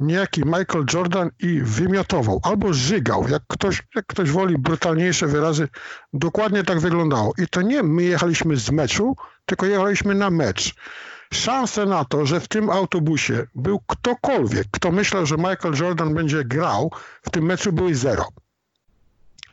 niejaki 0.00 0.42
Michael 0.44 0.84
Jordan 0.92 1.30
i 1.38 1.60
wymiotował 1.62 2.40
albo 2.42 2.72
żygał, 2.72 3.28
jak 3.28 3.42
ktoś, 3.48 3.82
jak 3.94 4.06
ktoś 4.06 4.30
woli 4.30 4.58
brutalniejsze 4.58 5.26
wyrazy, 5.26 5.68
dokładnie 6.12 6.64
tak 6.64 6.80
wyglądało. 6.80 7.32
I 7.38 7.48
to 7.48 7.62
nie 7.62 7.82
my 7.82 8.02
jechaliśmy 8.02 8.56
z 8.56 8.70
meczu, 8.70 9.16
tylko 9.46 9.66
jechaliśmy 9.66 10.14
na 10.14 10.30
mecz. 10.30 10.74
Szanse 11.32 11.86
na 11.86 12.04
to, 12.04 12.26
że 12.26 12.40
w 12.40 12.48
tym 12.48 12.70
autobusie 12.70 13.46
był 13.54 13.80
ktokolwiek, 13.86 14.66
kto 14.70 14.92
myślał, 14.92 15.26
że 15.26 15.36
Michael 15.36 15.74
Jordan 15.80 16.14
będzie 16.14 16.44
grał, 16.44 16.90
w 17.22 17.30
tym 17.30 17.44
meczu 17.44 17.72
były 17.72 17.94
zero. 17.94 18.28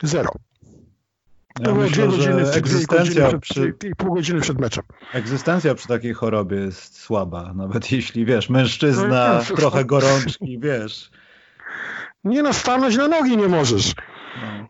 Zero. 0.03 0.31
To 1.57 1.69
ja 1.69 1.75
było 1.75 1.85
myślę, 1.85 2.07
dwie 2.07 2.17
godziny, 2.17 2.51
egzystencja 2.51 3.27
przed, 3.27 3.41
przy... 3.41 3.73
i 3.87 3.95
pół 3.95 4.13
godziny 4.13 4.41
przed 4.41 4.59
meczem. 4.59 4.83
Egzystencja 5.13 5.75
przy 5.75 5.87
takiej 5.87 6.13
chorobie 6.13 6.57
jest 6.57 6.99
słaba, 6.99 7.53
nawet 7.53 7.91
jeśli, 7.91 8.25
wiesz, 8.25 8.49
mężczyzna, 8.49 9.41
no, 9.49 9.55
trochę 9.55 9.85
gorączki, 9.85 10.59
wiesz. 10.59 11.11
Nie 12.23 12.43
no, 12.43 12.53
stanąć 12.53 12.97
na 12.97 13.07
nogi 13.07 13.37
nie 13.37 13.47
możesz. 13.47 13.93
No. 14.41 14.67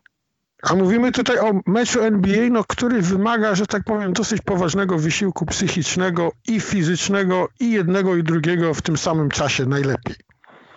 A 0.62 0.74
mówimy 0.74 1.12
tutaj 1.12 1.38
o 1.38 1.60
meczu 1.66 2.00
NBA, 2.00 2.48
no, 2.50 2.64
który 2.64 3.02
wymaga, 3.02 3.54
że 3.54 3.66
tak 3.66 3.84
powiem, 3.84 4.12
dosyć 4.12 4.42
poważnego 4.42 4.98
wysiłku 4.98 5.46
psychicznego 5.46 6.32
i 6.48 6.60
fizycznego 6.60 7.48
i 7.60 7.72
jednego 7.72 8.16
i 8.16 8.22
drugiego 8.22 8.74
w 8.74 8.82
tym 8.82 8.96
samym 8.96 9.28
czasie 9.28 9.66
najlepiej. 9.66 10.16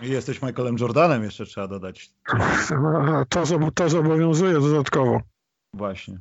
I 0.01 0.09
jesteś 0.09 0.41
Michaelem 0.41 0.75
Jordanem, 0.79 1.23
jeszcze 1.23 1.45
trzeba 1.45 1.67
dodać. 1.67 2.09
To, 3.29 3.43
to 3.75 3.89
zobowiązuje 3.89 4.53
dodatkowo. 4.53 5.21
Właśnie. 5.73 6.19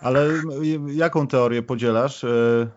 Ale 0.00 0.28
jaką 0.86 1.26
teorię 1.26 1.62
podzielasz? 1.62 2.24
E, 2.24 2.68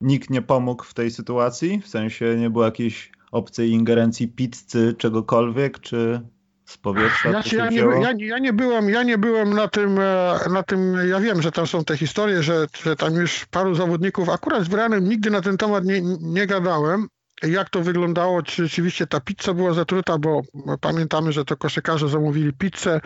nikt 0.00 0.30
nie 0.30 0.42
pomógł 0.42 0.84
w 0.84 0.94
tej 0.94 1.10
sytuacji? 1.10 1.80
W 1.80 1.88
sensie 1.88 2.36
nie 2.36 2.50
było 2.50 2.64
jakiejś 2.64 3.12
obcej 3.32 3.70
ingerencji 3.70 4.28
pizzy, 4.28 4.94
czegokolwiek, 4.98 5.80
czy 5.80 6.20
z 6.64 6.78
powietrza 6.78 7.30
ja, 7.30 7.42
ja, 7.52 7.70
nie, 7.70 7.76
ja, 7.76 8.12
ja, 8.18 8.38
nie 8.38 8.52
byłem, 8.52 8.90
ja 8.90 9.02
nie 9.02 9.18
byłem 9.18 9.54
na 9.54 9.68
tym, 9.68 9.98
e, 9.98 10.38
na 10.50 10.62
tym, 10.62 10.96
ja 11.08 11.20
wiem, 11.20 11.42
że 11.42 11.52
tam 11.52 11.66
są 11.66 11.84
te 11.84 11.96
historie, 11.96 12.42
że, 12.42 12.66
że 12.82 12.96
tam 12.96 13.14
już 13.14 13.46
paru 13.46 13.74
zawodników, 13.74 14.28
akurat 14.28 14.64
z 14.64 14.68
Brianem 14.68 15.08
nigdy 15.08 15.30
na 15.30 15.40
ten 15.40 15.56
temat 15.56 15.84
nie, 15.84 16.00
nie 16.20 16.46
gadałem, 16.46 17.08
jak 17.42 17.70
to 17.70 17.80
wyglądało, 17.80 18.42
czy 18.42 18.62
rzeczywiście 18.62 19.06
ta 19.06 19.20
pizza 19.20 19.54
była 19.54 19.72
zatruta, 19.72 20.18
bo 20.18 20.42
pamiętamy, 20.80 21.32
że 21.32 21.44
to 21.44 21.56
koszykarze 21.56 22.08
zamówili 22.08 22.52
pizzę, 22.52 23.00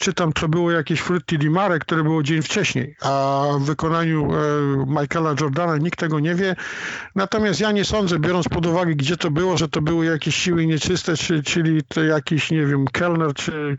czy 0.00 0.12
tam 0.12 0.32
to 0.32 0.48
było 0.48 0.70
jakieś 0.70 1.00
frutti 1.00 1.38
di 1.38 1.50
mare, 1.50 1.78
które 1.78 2.02
było 2.02 2.22
dzień 2.22 2.42
wcześniej, 2.42 2.96
a 3.02 3.42
w 3.60 3.64
wykonaniu 3.64 4.28
e, 4.32 4.36
Michaela 4.86 5.34
Jordana 5.40 5.76
nikt 5.76 5.98
tego 5.98 6.20
nie 6.20 6.34
wie. 6.34 6.56
Natomiast 7.14 7.60
ja 7.60 7.72
nie 7.72 7.84
sądzę, 7.84 8.18
biorąc 8.18 8.48
pod 8.48 8.66
uwagę, 8.66 8.94
gdzie 8.94 9.16
to 9.16 9.30
było, 9.30 9.56
że 9.56 9.68
to 9.68 9.80
były 9.80 10.06
jakieś 10.06 10.34
siły 10.34 10.66
nieczyste, 10.66 11.16
czy, 11.16 11.42
czyli 11.42 11.80
jakiś, 12.08 12.50
nie 12.50 12.66
wiem, 12.66 12.84
kelner, 12.92 13.34
czy 13.34 13.76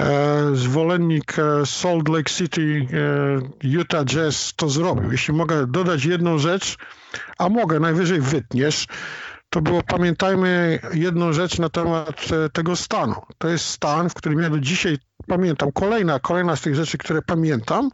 e, 0.00 0.50
zwolennik 0.54 1.38
e, 1.38 1.66
Salt 1.66 2.08
Lake 2.08 2.30
City, 2.30 2.86
e, 2.92 3.68
Utah 3.68 4.04
Jazz 4.04 4.52
to 4.56 4.68
zrobił. 4.68 5.12
Jeśli 5.12 5.34
mogę 5.34 5.66
dodać 5.66 6.04
jedną 6.04 6.38
rzecz, 6.38 6.76
a 7.38 7.48
mogę, 7.48 7.80
najwyżej 7.80 8.20
wytniesz, 8.20 8.86
to 9.52 9.60
było, 9.60 9.82
pamiętajmy 9.82 10.78
jedną 10.94 11.32
rzecz 11.32 11.58
na 11.58 11.68
temat 11.68 12.26
e, 12.32 12.48
tego 12.48 12.76
stanu. 12.76 13.14
To 13.38 13.48
jest 13.48 13.64
stan, 13.64 14.08
w 14.08 14.14
którym 14.14 14.40
ja 14.40 14.50
do 14.50 14.60
dzisiaj 14.60 14.98
pamiętam. 15.26 15.72
Kolejna, 15.72 16.18
kolejna 16.18 16.56
z 16.56 16.60
tych 16.60 16.74
rzeczy, 16.74 16.98
które 16.98 17.22
pamiętam, 17.22 17.90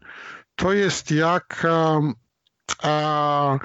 to 0.55 0.73
jest 0.73 1.11
jak 1.11 1.67
a, 2.83 3.59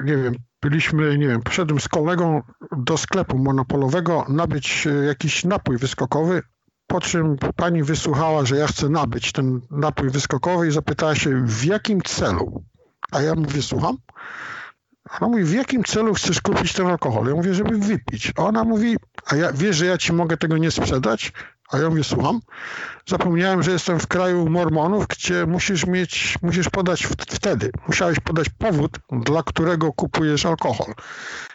nie 0.00 0.16
wiem, 0.16 0.34
byliśmy, 0.62 1.18
nie 1.18 1.28
wiem, 1.28 1.42
poszedłem 1.42 1.80
z 1.80 1.88
kolegą 1.88 2.42
do 2.76 2.96
sklepu 2.96 3.38
monopolowego 3.38 4.26
nabyć 4.28 4.86
e, 4.86 4.90
jakiś 4.90 5.44
napój 5.44 5.76
wyskokowy, 5.76 6.42
po 6.86 7.00
czym 7.00 7.36
pani 7.56 7.82
wysłuchała, 7.82 8.44
że 8.44 8.56
ja 8.56 8.66
chcę 8.66 8.88
nabyć 8.88 9.32
ten 9.32 9.60
napój 9.70 10.10
wyskokowy 10.10 10.68
i 10.68 10.70
zapytała 10.70 11.14
się, 11.14 11.46
w 11.46 11.64
jakim 11.64 12.02
celu? 12.02 12.64
A 13.12 13.22
ja 13.22 13.34
mówię, 13.34 13.62
słucham? 13.62 13.96
Ona 15.20 15.28
mówi, 15.28 15.44
w 15.44 15.52
jakim 15.52 15.84
celu 15.84 16.14
chcesz 16.14 16.40
kupić 16.40 16.72
ten 16.72 16.86
alkohol? 16.86 17.26
Ja 17.26 17.34
mówię, 17.34 17.54
żeby 17.54 17.78
wypić. 17.78 18.32
A 18.36 18.42
ona 18.42 18.64
mówi, 18.64 18.96
a 19.26 19.36
ja 19.36 19.52
wiesz, 19.52 19.76
że 19.76 19.86
ja 19.86 19.98
ci 19.98 20.12
mogę 20.12 20.36
tego 20.36 20.56
nie 20.56 20.70
sprzedać? 20.70 21.32
A 21.72 21.78
ja 21.78 21.88
mówię, 21.88 22.04
słucham. 22.04 22.40
Zapomniałem, 23.08 23.62
że 23.62 23.70
jestem 23.70 24.00
w 24.00 24.06
kraju 24.06 24.48
mormonów, 24.48 25.06
gdzie 25.06 25.46
musisz 25.46 25.86
mieć, 25.86 26.38
musisz 26.42 26.68
podać 26.68 27.08
wtedy, 27.28 27.70
musiałeś 27.86 28.20
podać 28.20 28.48
powód, 28.48 28.98
dla 29.12 29.42
którego 29.42 29.92
kupujesz 29.92 30.46
alkohol. 30.46 30.94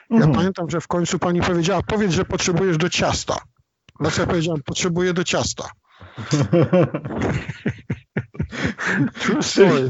Ja 0.10 0.16
mhm. 0.16 0.36
pamiętam, 0.36 0.70
że 0.70 0.82
w 0.82 0.88
końcu 0.88 1.20
pani 1.20 1.42
powiedziała, 1.42 1.82
powiedz, 1.88 2.12
że 2.12 2.26
potrzebujesz 2.26 2.78
do 2.78 2.90
ciasta. 2.90 3.38
No 4.00 4.12
co 4.12 4.22
ja 4.22 4.28
powiedziałem, 4.28 4.62
potrzebuję 4.66 5.14
do 5.14 5.24
ciasta. 5.24 5.70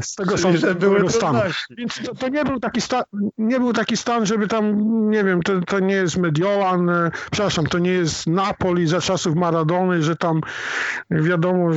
z 0.00 0.14
tego 0.14 0.36
że 0.36 0.74
były 0.74 1.10
stanu. 1.10 1.38
Więc 1.70 2.00
to, 2.04 2.14
to, 2.14 2.28
nie, 2.28 2.44
był 2.44 2.60
taki 2.60 2.80
sta, 2.80 3.04
nie 3.38 3.60
był 3.60 3.72
taki 3.72 3.96
stan, 3.96 4.26
żeby 4.26 4.48
tam, 4.48 4.74
nie 5.10 5.24
wiem, 5.24 5.42
to, 5.42 5.60
to 5.60 5.80
nie 5.80 5.94
jest 5.94 6.16
Mediolan, 6.16 6.90
e, 6.90 7.10
przepraszam, 7.30 7.66
to 7.66 7.78
nie 7.78 7.90
jest 7.90 8.26
Napoli 8.26 8.86
za 8.86 9.00
czasów 9.00 9.36
Maradony, 9.36 10.02
że 10.02 10.16
tam 10.16 10.40
wiadomo, 11.10 11.70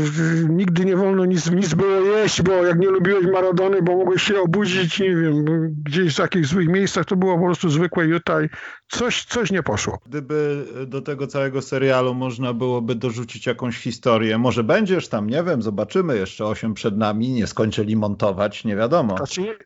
nigdy 0.50 0.86
nie 0.86 0.96
wolno 0.96 1.26
nic, 1.26 1.52
nic 1.52 1.74
było 1.74 1.96
jeść, 1.96 2.42
bo 2.42 2.52
jak 2.52 2.80
nie 2.80 2.90
lubiłeś 2.90 3.26
Maradony, 3.26 3.82
bo 3.82 3.98
mogłeś 3.98 4.24
się 4.24 4.42
obudzić, 4.42 5.00
nie 5.00 5.16
wiem, 5.16 5.46
gdzieś 5.84 6.14
w 6.14 6.18
takich 6.18 6.46
złych 6.46 6.68
miejscach, 6.68 7.06
to 7.06 7.16
było 7.16 7.38
po 7.38 7.46
prostu 7.46 7.70
zwykłe 7.70 8.06
Utah 8.06 8.44
i 8.44 8.50
coś, 8.88 9.26
coś 9.26 9.52
nie 9.52 9.64
poszło. 9.64 10.00
Gdyby 10.06 10.66
do 10.88 11.02
tego 11.02 11.28
całego 11.28 11.62
serialu 11.62 12.14
można 12.14 12.54
byłoby 12.54 12.96
dorzucić 12.96 13.46
jakąś 13.46 13.78
historię, 13.78 14.38
może 14.38 14.64
będziesz 14.64 15.08
tam, 15.08 15.30
nie 15.30 15.44
wiem, 15.44 15.62
zobaczymy, 15.62 16.18
jeszcze 16.18 16.39
osiem 16.46 16.74
przed 16.74 16.98
nami, 16.98 17.30
nie 17.30 17.48
skończyli 17.48 17.96
montować, 17.96 18.64
nie 18.64 18.76
wiadomo. 18.76 19.18
Znaczy, 19.18 19.58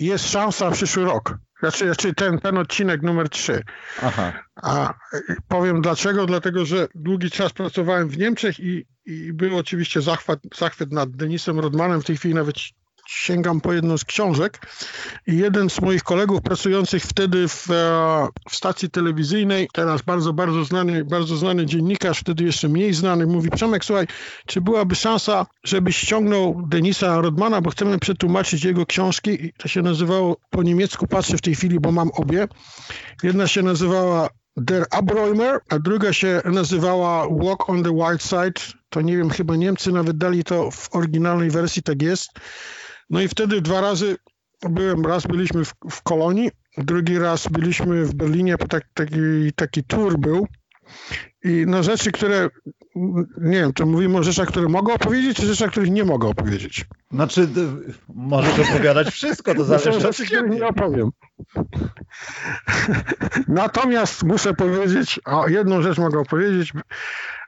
jest 0.00 0.30
szansa 0.30 0.70
w 0.70 0.74
przyszły 0.74 1.04
rok. 1.04 1.38
Znaczy, 1.60 1.84
znaczy 1.84 2.14
ten, 2.14 2.38
ten 2.38 2.58
odcinek 2.58 3.02
numer 3.02 3.28
3. 3.28 3.62
Aha. 4.02 4.32
A 4.56 4.94
powiem 5.48 5.82
dlaczego, 5.82 6.26
dlatego 6.26 6.64
że 6.64 6.88
długi 6.94 7.30
czas 7.30 7.52
pracowałem 7.52 8.08
w 8.08 8.18
Niemczech 8.18 8.60
i, 8.60 8.86
i 9.06 9.32
był 9.32 9.56
oczywiście 9.56 10.00
zachwyt, 10.02 10.40
zachwyt 10.58 10.92
nad 10.92 11.10
Denisem 11.10 11.60
Rodmanem. 11.60 12.00
W 12.02 12.04
tej 12.04 12.16
chwili 12.16 12.34
nawet 12.34 12.56
sięgam 13.10 13.60
po 13.60 13.72
jedną 13.72 13.98
z 13.98 14.04
książek 14.04 14.66
i 15.26 15.36
jeden 15.36 15.70
z 15.70 15.80
moich 15.80 16.02
kolegów 16.02 16.42
pracujących 16.42 17.02
wtedy 17.02 17.48
w, 17.48 17.70
e, 17.70 18.28
w, 18.50 18.56
stacji 18.56 18.90
telewizyjnej, 18.90 19.68
teraz 19.72 20.02
bardzo, 20.02 20.32
bardzo 20.32 20.64
znany, 20.64 21.04
bardzo 21.04 21.36
znany 21.36 21.66
dziennikarz, 21.66 22.20
wtedy 22.20 22.44
jeszcze 22.44 22.68
mniej 22.68 22.94
znany, 22.94 23.26
mówi 23.26 23.50
Przemek, 23.50 23.84
słuchaj, 23.84 24.06
czy 24.46 24.60
byłaby 24.60 24.94
szansa, 24.94 25.46
żebyś 25.64 25.96
ściągnął 25.96 26.62
Denisa 26.68 27.20
Rodmana, 27.20 27.60
bo 27.60 27.70
chcemy 27.70 27.98
przetłumaczyć 27.98 28.64
jego 28.64 28.86
książki 28.86 29.44
i 29.44 29.52
to 29.52 29.68
się 29.68 29.82
nazywało 29.82 30.36
po 30.50 30.62
niemiecku, 30.62 31.06
patrzę 31.06 31.36
w 31.36 31.42
tej 31.42 31.54
chwili, 31.54 31.80
bo 31.80 31.92
mam 31.92 32.10
obie. 32.14 32.48
Jedna 33.22 33.46
się 33.46 33.62
nazywała 33.62 34.28
Der 34.56 34.86
Abräumer, 34.90 35.60
a 35.68 35.78
druga 35.78 36.12
się 36.12 36.42
nazywała 36.44 37.28
Walk 37.28 37.70
on 37.70 37.82
the 37.82 37.90
White 37.90 38.24
Side. 38.24 38.74
To 38.88 39.00
nie 39.00 39.16
wiem, 39.16 39.30
chyba 39.30 39.56
Niemcy 39.56 39.92
nawet 39.92 40.18
dali 40.18 40.44
to 40.44 40.70
w 40.70 40.94
oryginalnej 40.94 41.50
wersji, 41.50 41.82
tak 41.82 42.02
jest. 42.02 42.30
No 43.10 43.20
i 43.20 43.28
wtedy 43.28 43.60
dwa 43.60 43.80
razy 43.80 44.16
byłem, 44.70 45.06
raz 45.06 45.26
byliśmy 45.26 45.64
w, 45.64 45.74
w 45.90 46.02
Kolonii, 46.02 46.50
drugi 46.78 47.18
raz 47.18 47.48
byliśmy 47.48 48.04
w 48.04 48.14
Berlinie, 48.14 48.56
bo 48.56 48.68
tak, 48.68 48.84
taki, 48.94 49.52
taki 49.56 49.84
tour 49.84 50.18
był. 50.18 50.46
I 51.44 51.66
na 51.66 51.82
rzeczy, 51.82 52.12
które, 52.12 52.48
nie 53.40 53.60
wiem, 53.60 53.72
to 53.72 53.86
mówimy 53.86 54.18
o 54.18 54.22
rzeczach, 54.22 54.48
które 54.48 54.68
mogę 54.68 54.94
opowiedzieć, 54.94 55.36
czy 55.36 55.46
rzeczach, 55.46 55.70
których 55.70 55.90
nie 55.90 56.04
mogę 56.04 56.28
opowiedzieć? 56.28 56.84
Znaczy, 57.12 57.48
możesz 58.08 58.58
opowiadać 58.58 59.08
wszystko, 59.08 59.54
to 59.54 59.64
zależy 59.78 59.90
od 59.90 60.02
rzeczy, 60.02 60.26
których 60.26 60.50
nie 60.50 60.66
opowiem. 60.66 61.10
Natomiast 63.48 64.22
muszę 64.22 64.54
powiedzieć, 64.54 65.20
o 65.24 65.48
jedną 65.48 65.82
rzecz 65.82 65.98
mogę 65.98 66.18
opowiedzieć. 66.18 66.72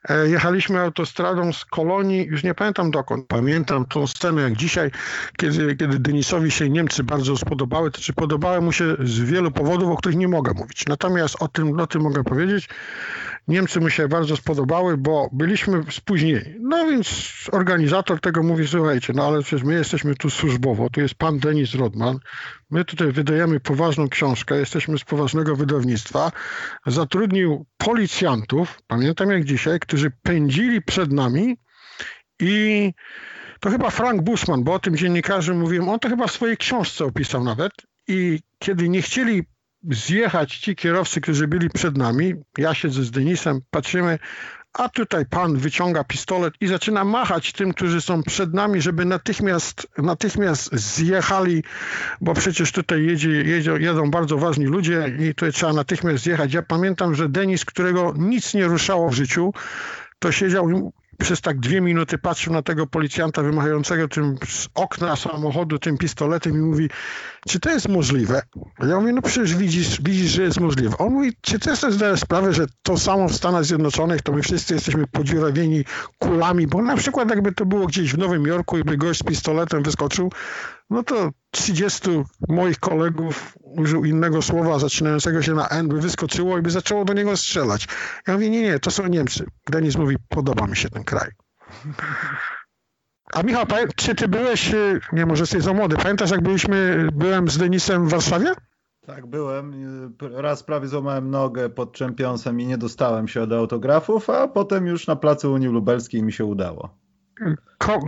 E, 0.09 0.29
jechaliśmy 0.29 0.81
autostradą 0.81 1.53
z 1.53 1.65
Kolonii, 1.65 2.27
już 2.27 2.45
nie 2.45 2.55
pamiętam 2.55 2.91
dokąd. 2.91 3.27
Pamiętam 3.27 3.85
tą 3.85 4.07
scenę 4.07 4.43
jak 4.43 4.57
dzisiaj, 4.57 4.91
kiedy, 5.37 5.77
kiedy 5.77 5.99
Denisowi 5.99 6.51
się 6.51 6.71
Niemcy 6.71 7.05
bardzo 7.05 7.37
spodobały, 7.37 7.91
to 7.91 8.01
czy 8.01 8.13
podobały 8.13 8.61
mu 8.61 8.73
się 8.73 8.97
z 9.01 9.21
wielu 9.21 9.51
powodów, 9.51 9.91
o 9.91 9.97
których 9.97 10.19
nie 10.19 10.29
mogę 10.29 10.53
mówić. 10.55 10.87
Natomiast 10.87 11.37
o 11.43 11.49
tym, 11.49 11.81
o 11.81 11.87
tym 11.87 12.03
mogę 12.03 12.25
powiedzieć. 12.25 12.69
Niemcy 13.49 13.81
mu 13.81 13.91
się 13.91 14.09
bardzo 14.09 14.37
spodobały, 14.37 14.97
bo 14.97 15.29
byliśmy 15.33 15.83
spóźnieni. 15.91 16.55
No 16.61 16.87
więc 16.87 17.33
organizator 17.53 18.21
tego 18.21 18.43
mówi, 18.43 18.69
słuchajcie, 18.69 19.13
no 19.17 19.27
ale 19.27 19.43
przecież 19.43 19.65
my 19.67 19.75
jesteśmy 19.75 20.15
tu 20.15 20.31
służbowo, 20.31 20.91
tu 20.91 21.01
jest 21.01 21.15
pan 21.15 21.39
Denis 21.39 21.75
Rodman, 21.75 22.19
my 22.71 22.85
tutaj 22.85 23.13
wydajemy 23.13 23.61
poważną 23.61 24.09
książkę, 24.09 24.59
jesteśmy 24.59 24.99
z 24.99 25.05
poważnego 25.05 25.57
wydawnictwa. 25.57 26.33
Zatrudnił 26.87 27.67
policjantów, 27.77 28.79
pamiętam 28.87 29.31
jak 29.31 29.45
dzisiaj, 29.45 29.81
którzy 29.81 30.11
pędzili 30.23 30.83
przed 30.83 31.13
nami 31.13 31.57
i 32.41 32.93
to 33.61 33.71
chyba 33.71 33.91
Frank 33.91 34.23
Busman, 34.23 34.65
bo 34.65 34.73
o 34.73 34.79
tym 34.79 34.97
dziennikarze 34.97 35.55
mówiłem, 35.55 35.89
on 35.89 35.99
to 35.99 36.09
chyba 36.09 36.27
w 36.27 36.33
swojej 36.33 36.57
książce 36.57 37.05
opisał 37.05 37.45
nawet 37.45 37.73
i 38.09 38.41
kiedy 38.59 38.89
nie 38.89 39.03
chcieli 39.03 39.43
zjechać 39.91 40.57
ci 40.59 40.77
kierowcy, 40.77 41.21
którzy 41.21 41.49
byli 41.49 41.71
przed 41.71 41.97
nami. 41.97 42.35
Ja 42.59 42.75
siedzę 42.75 43.03
z 43.03 43.11
Denisem, 43.11 43.61
patrzymy, 43.71 44.19
a 44.73 44.89
tutaj 44.89 45.27
pan 45.27 45.57
wyciąga 45.57 46.05
pistolet 46.05 46.55
i 46.61 46.67
zaczyna 46.67 47.05
machać 47.05 47.53
tym, 47.53 47.73
którzy 47.73 48.01
są 48.01 48.23
przed 48.23 48.55
nami, 48.55 48.81
żeby 48.81 49.05
natychmiast, 49.05 49.87
natychmiast 49.99 50.75
zjechali, 50.75 51.63
bo 52.21 52.35
przecież 52.35 52.73
tutaj 52.73 53.05
jedzie, 53.05 53.31
jedzie, 53.31 53.79
bardzo 54.11 54.39
ważni 54.39 54.67
ludzie 54.67 55.17
i 55.19 55.29
tutaj 55.29 55.53
trzeba 55.53 55.73
natychmiast 55.73 56.25
zjechać. 56.25 56.55
Ja 56.55 56.63
pamiętam, 56.63 57.15
że 57.15 57.29
Denis, 57.29 57.65
którego 57.65 58.15
nic 58.19 58.55
nie 58.55 58.65
ruszało 58.65 59.09
w 59.11 59.15
życiu, 59.15 59.53
to 60.19 60.33
siedział 60.33 60.93
przez 61.23 61.41
tak 61.41 61.61
dwie 61.61 61.81
minuty 61.81 62.19
patrzył 62.19 62.53
na 62.53 62.63
tego 62.63 62.87
policjanta 62.87 63.43
wymachającego 63.43 64.09
tym 64.09 64.37
z 64.49 64.69
okna 64.75 65.17
samochodu 65.17 65.79
tym 65.79 65.99
pistoletem 65.99 66.53
i 66.53 66.59
mówi, 66.59 66.89
czy 67.49 67.61
to 67.61 67.71
jest 67.71 67.89
możliwe? 67.89 68.43
Ja 68.89 69.01
mówię, 69.01 69.13
no 69.13 69.23
przecież 69.23 69.57
widzisz, 69.57 70.03
widzisz, 70.03 70.31
że 70.31 70.43
jest 70.43 70.61
możliwe. 70.61 70.99
On 70.99 71.13
mówi, 71.13 71.33
czy 71.41 71.59
też 71.59 71.79
sobie 71.79 71.93
zdajesz 71.93 72.21
sprawę, 72.21 72.53
że 72.53 72.67
to 72.83 72.99
samo 72.99 73.29
w 73.29 73.35
Stanach 73.35 73.65
Zjednoczonych, 73.65 74.23
to 74.23 74.33
my 74.33 74.43
wszyscy 74.43 74.75
jesteśmy 74.75 75.07
podziurawieni 75.07 75.85
kulami, 76.19 76.67
bo 76.67 76.83
na 76.83 76.97
przykład 76.97 77.31
jakby 77.31 77.53
to 77.53 77.67
było 77.67 77.87
gdzieś 77.87 78.13
w 78.13 78.19
Nowym 78.19 78.47
Jorku 78.47 78.79
i 78.79 78.85
by 78.85 78.97
gość 78.97 79.21
z 79.21 79.23
pistoletem 79.23 79.83
wyskoczył, 79.83 80.31
no 80.93 81.03
to 81.03 81.31
30 81.51 82.11
moich 82.49 82.79
kolegów 82.79 83.59
użył 83.61 84.05
innego 84.05 84.43
słowa 84.43 84.79
zaczynającego 84.79 85.43
się 85.43 85.55
na 85.55 85.69
N, 85.69 85.89
by 85.89 86.01
wyskoczyło 86.01 86.59
i 86.59 86.63
by 86.63 86.71
zaczęło 86.71 87.05
do 87.05 87.13
niego 87.13 87.37
strzelać. 87.37 87.89
Ja 88.27 88.35
mówię, 88.35 88.51
nie, 88.51 88.63
nie, 88.63 88.79
to 88.79 88.91
są 88.91 89.07
Niemcy. 89.07 89.45
Denis 89.71 89.97
mówi, 89.97 90.17
podoba 90.29 90.67
mi 90.67 90.77
się 90.77 90.91
ten 90.91 91.05
kraj. 91.05 91.31
A 93.33 93.43
Michał, 93.43 93.67
czy 93.97 94.15
ty 94.15 94.29
byłeś, 94.29 94.75
y, 94.75 95.01
nie 95.13 95.27
może 95.27 95.43
jesteś 95.43 95.63
za 95.63 95.73
młody, 95.73 95.97
pamiętasz 95.97 96.31
jak 96.31 96.43
byliśmy, 96.43 97.09
byłem 97.13 97.49
z 97.49 97.59
Denisem 97.59 98.09
w 98.09 98.11
Warszawie? 98.11 98.55
Tak, 99.07 99.27
byłem. 99.27 99.75
Raz 100.21 100.63
prawie 100.63 100.89
złamałem 100.89 101.31
nogę 101.31 101.69
pod 101.69 101.93
czempionsem 101.93 102.61
i 102.61 102.67
nie 102.67 102.79
dostałem 102.79 103.29
się 103.29 103.47
do 103.47 103.59
autografów, 103.59 104.31
a 104.31 104.49
potem 104.49 104.87
już 104.87 105.07
na 105.07 105.17
placu 105.17 105.53
Unii 105.53 105.69
Lubelskiej 105.69 106.23
mi 106.23 106.33
się 106.33 106.45
udało. 106.45 107.02
Ko 107.79 108.01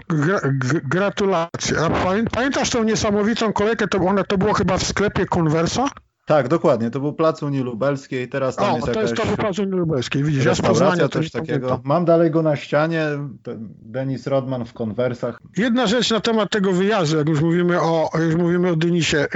gratulacje. 0.85 1.79
A 1.79 1.91
pamiętasz 2.31 2.71
tą 2.71 2.85
niesamowitą 2.85 3.53
kolejkę? 3.53 3.89
To, 3.89 3.99
ona, 3.99 4.25
to 4.25 4.39
było 4.39 4.53
chyba 4.53 4.79
w 4.79 4.83
sklepie 4.83 5.27
Conversa? 5.27 5.89
Tak, 6.27 6.49
dokładnie. 6.49 6.91
To 6.91 7.01
był 7.01 7.13
Plac 7.13 7.43
Unii 7.43 7.61
Lubelskiej, 7.61 8.29
teraz 8.29 8.57
tam 8.57 8.71
o, 8.71 8.75
jest 8.75 8.87
to 8.87 8.93
jakaś... 8.93 9.13
to 9.13 9.23
jest 9.23 9.37
to 9.37 9.43
Plac 9.43 9.59
Unii 9.59 9.75
Lubelskiej, 9.75 10.25
widzisz, 10.25 10.45
ja 10.45 10.55
z 10.55 10.61
Poznania 10.61 11.09
coś 11.09 11.31
takiego. 11.31 11.69
Pamiętam. 11.69 11.89
Mam 11.89 12.05
dalej 12.05 12.31
go 12.31 12.43
na 12.43 12.57
ścianie, 12.57 13.07
Denis 13.83 14.27
Rodman 14.27 14.65
w 14.65 14.73
konwersach. 14.73 15.41
Jedna 15.57 15.87
rzecz 15.87 16.11
na 16.11 16.21
temat 16.21 16.51
tego 16.51 16.73
wyjazdu, 16.73 17.17
jak 17.17 17.29
już 17.29 17.41
mówimy 17.41 17.81
o, 17.81 18.11
już 18.27 18.35
mówimy 18.35 18.69
o 18.69 18.77
Denisie. 18.77 19.19
E, 19.19 19.27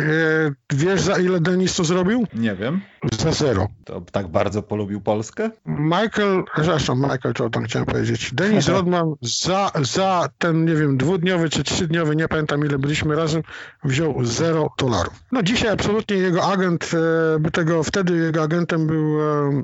wiesz 0.72 1.00
za 1.00 1.18
ile 1.18 1.40
Denis 1.40 1.76
to 1.76 1.84
zrobił? 1.84 2.26
Nie 2.34 2.54
wiem. 2.54 2.80
Za 3.18 3.32
zero. 3.32 3.68
To 3.84 4.00
tak 4.00 4.28
bardzo 4.28 4.62
polubił 4.62 5.00
Polskę? 5.00 5.50
Michael, 5.66 6.44
zresztą 6.58 6.94
Michael 6.94 7.34
Jordan 7.38 7.64
chciałem 7.64 7.86
powiedzieć. 7.86 8.34
Denis 8.34 8.68
Rodman 8.78 9.14
za, 9.22 9.70
za 9.82 10.28
ten, 10.38 10.64
nie 10.64 10.74
wiem, 10.74 10.96
dwudniowy 10.96 11.50
czy 11.50 11.64
trzydniowy, 11.64 12.16
nie 12.16 12.28
pamiętam 12.28 12.64
ile 12.66 12.78
byliśmy 12.78 13.16
razem, 13.16 13.42
wziął 13.84 14.24
zero 14.24 14.70
dolarów. 14.78 15.14
No 15.32 15.42
dzisiaj 15.42 15.70
absolutnie 15.70 16.16
jego 16.16 16.44
agent, 16.44 16.90
e, 16.94 17.38
by 17.38 17.50
tego 17.50 17.82
wtedy 17.82 18.16
jego 18.16 18.42
agentem 18.42 18.86
był 18.86 19.20
e, 19.20 19.62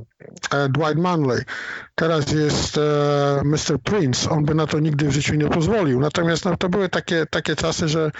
e, 0.51 0.69
Dwight 0.69 0.99
Manley. 0.99 1.43
Teraz 1.95 2.33
jest 2.33 2.81
Mr. 3.45 3.79
Prince. 3.85 4.29
On 4.31 4.45
by 4.45 4.55
na 4.55 4.67
to 4.67 4.79
nigdy 4.79 5.09
w 5.09 5.13
życiu 5.13 5.35
nie 5.35 5.49
pozwolił. 5.49 6.01
Natomiast 6.01 6.45
no, 6.45 6.57
to 6.57 6.69
były 6.69 6.89
takie, 6.89 7.27
takie 7.27 7.57
czasy, 7.57 7.89
że 7.89 8.11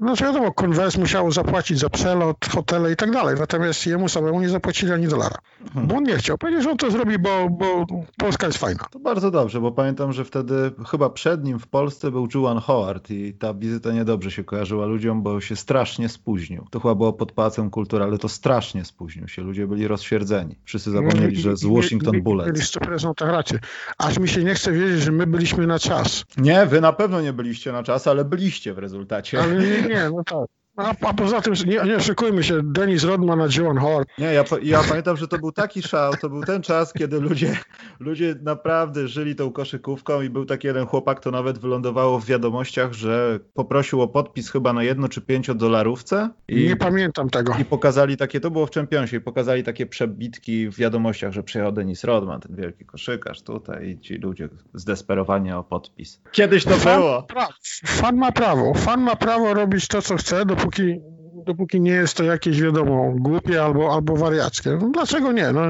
no 0.00 0.16
wiadomo, 0.16 0.52
Converse 0.52 1.00
musiało 1.00 1.32
zapłacić 1.32 1.78
za 1.78 1.88
przelot, 1.88 2.36
hotele 2.54 2.92
i 2.92 2.96
tak 2.96 3.10
dalej. 3.10 3.36
Natomiast 3.38 3.86
jemu 3.86 4.08
samemu 4.08 4.40
nie 4.40 4.48
zapłacili 4.48 4.92
ani 4.92 5.08
dolara. 5.08 5.38
Hmm. 5.72 5.88
Bo 5.88 5.96
on 5.96 6.04
nie 6.04 6.16
chciał. 6.16 6.38
Powiedział, 6.38 6.62
że 6.62 6.70
on 6.70 6.76
to 6.76 6.90
zrobi, 6.90 7.18
bo, 7.18 7.48
bo 7.50 7.86
Polska 8.16 8.46
jest 8.46 8.58
fajna. 8.58 8.84
To 8.90 8.98
bardzo 8.98 9.30
dobrze, 9.30 9.60
bo 9.60 9.72
pamiętam, 9.72 10.12
że 10.12 10.24
wtedy 10.24 10.54
chyba 10.90 11.10
przed 11.10 11.44
nim 11.44 11.58
w 11.58 11.66
Polsce 11.66 12.10
był 12.10 12.28
Juan 12.34 12.58
Howard 12.58 13.10
i 13.10 13.34
ta 13.34 13.54
wizyta 13.54 13.92
niedobrze 13.92 14.30
się 14.30 14.44
kojarzyła 14.44 14.86
ludziom, 14.86 15.22
bo 15.22 15.40
się 15.40 15.56
strasznie 15.56 16.08
spóźnił. 16.08 16.66
To 16.70 16.80
chyba 16.80 16.94
było 16.94 17.12
pod 17.12 17.32
Pałacem 17.32 17.70
Kultury, 17.70 18.04
ale 18.04 18.18
to 18.18 18.28
strasznie 18.28 18.84
spóźnił 18.84 19.28
się. 19.28 19.42
Ludzie 19.42 19.66
byli 19.66 19.86
rozsierdzeni. 19.86 20.56
Wszyscy 20.64 20.90
zapomnieli, 20.90 21.36
że 21.36 21.56
z 21.56 21.64
Washington 21.64 22.22
Bullets. 22.22 22.46
Mieli 22.46 22.60
100% 22.60 23.14
tak 23.14 23.28
rację. 23.28 23.58
Aż 23.98 24.18
mi 24.18 24.28
się 24.28 24.44
nie 24.44 24.54
chce 24.54 24.72
wierzyć, 24.72 25.02
że 25.02 25.12
my 25.12 25.26
byliśmy 25.26 25.66
na 25.66 25.78
czas. 25.78 26.24
Nie, 26.36 26.66
wy 26.66 26.80
na 26.80 26.92
pewno 26.92 27.20
nie 27.20 27.32
byliście 27.32 27.72
na 27.72 27.82
czas, 27.82 28.06
ale 28.06 28.24
byliście 28.24 28.74
w 28.74 28.78
rezultacie. 28.78 29.42
Ale 29.42 29.54
nie, 29.54 29.82
nie, 29.82 29.91
no 30.10 30.24
tak. 30.24 30.61
A, 30.76 30.94
a 31.00 31.14
poza 31.14 31.40
tym, 31.40 31.54
nie, 31.66 31.80
nie 31.84 31.96
oszukujmy 31.96 32.42
się, 32.44 32.60
Dennis 32.62 33.04
Rodman 33.04 33.40
a 33.40 33.46
Joan 33.58 33.78
Hart. 33.78 34.08
Nie, 34.18 34.32
ja, 34.32 34.44
ja 34.62 34.80
pamiętam, 34.88 35.16
że 35.16 35.28
to 35.28 35.38
był 35.38 35.52
taki 35.52 35.82
szał, 35.82 36.12
to 36.20 36.28
był 36.28 36.42
ten 36.42 36.62
czas, 36.62 36.92
kiedy 36.92 37.20
ludzie, 37.20 37.56
ludzie 38.00 38.34
naprawdę 38.42 39.08
żyli 39.08 39.34
tą 39.34 39.52
koszykówką 39.52 40.22
i 40.22 40.30
był 40.30 40.44
taki 40.44 40.66
jeden 40.66 40.86
chłopak, 40.86 41.20
to 41.20 41.30
nawet 41.30 41.58
wylądowało 41.58 42.20
w 42.20 42.26
wiadomościach, 42.26 42.92
że 42.92 43.40
poprosił 43.54 44.02
o 44.02 44.08
podpis 44.08 44.50
chyba 44.50 44.72
na 44.72 44.82
jedno 44.82 45.08
czy 45.08 45.20
pięcio 45.20 45.54
dolarówce. 45.54 46.30
I, 46.48 46.64
nie 46.64 46.76
pamiętam 46.76 47.30
tego. 47.30 47.54
I 47.60 47.64
pokazali 47.64 48.16
takie, 48.16 48.40
to 48.40 48.50
było 48.50 48.66
w 48.66 48.70
Championsie, 48.70 49.16
i 49.16 49.20
pokazali 49.20 49.62
takie 49.62 49.86
przebitki 49.86 50.68
w 50.68 50.76
wiadomościach, 50.76 51.32
że 51.32 51.42
przyjechał 51.42 51.72
Dennis 51.72 52.04
Rodman, 52.04 52.40
ten 52.40 52.56
wielki 52.56 52.84
koszykarz 52.84 53.42
tutaj 53.42 53.88
i 53.88 54.00
ci 54.00 54.14
ludzie 54.14 54.48
zdesperowani 54.74 55.52
o 55.52 55.64
podpis. 55.64 56.20
Kiedyś 56.32 56.64
to 56.64 56.76
fan, 56.76 57.00
było. 57.00 57.22
Pra, 57.22 57.48
fan 57.86 58.16
ma 58.16 58.32
prawo, 58.32 58.74
fan 58.74 59.00
ma 59.00 59.16
prawo 59.16 59.54
robić 59.54 59.88
to, 59.88 60.02
co 60.02 60.16
chce, 60.16 60.46
dopóki, 60.62 61.00
dopóki 61.46 61.80
nie 61.80 61.90
jest 61.90 62.16
to 62.16 62.24
jakieś, 62.24 62.62
wiadomo, 62.62 63.12
głupie 63.16 63.62
albo, 63.62 63.94
albo 63.94 64.16
wariackie. 64.16 64.78
No, 64.80 64.90
dlaczego 64.94 65.32
nie? 65.32 65.52
No, 65.52 65.62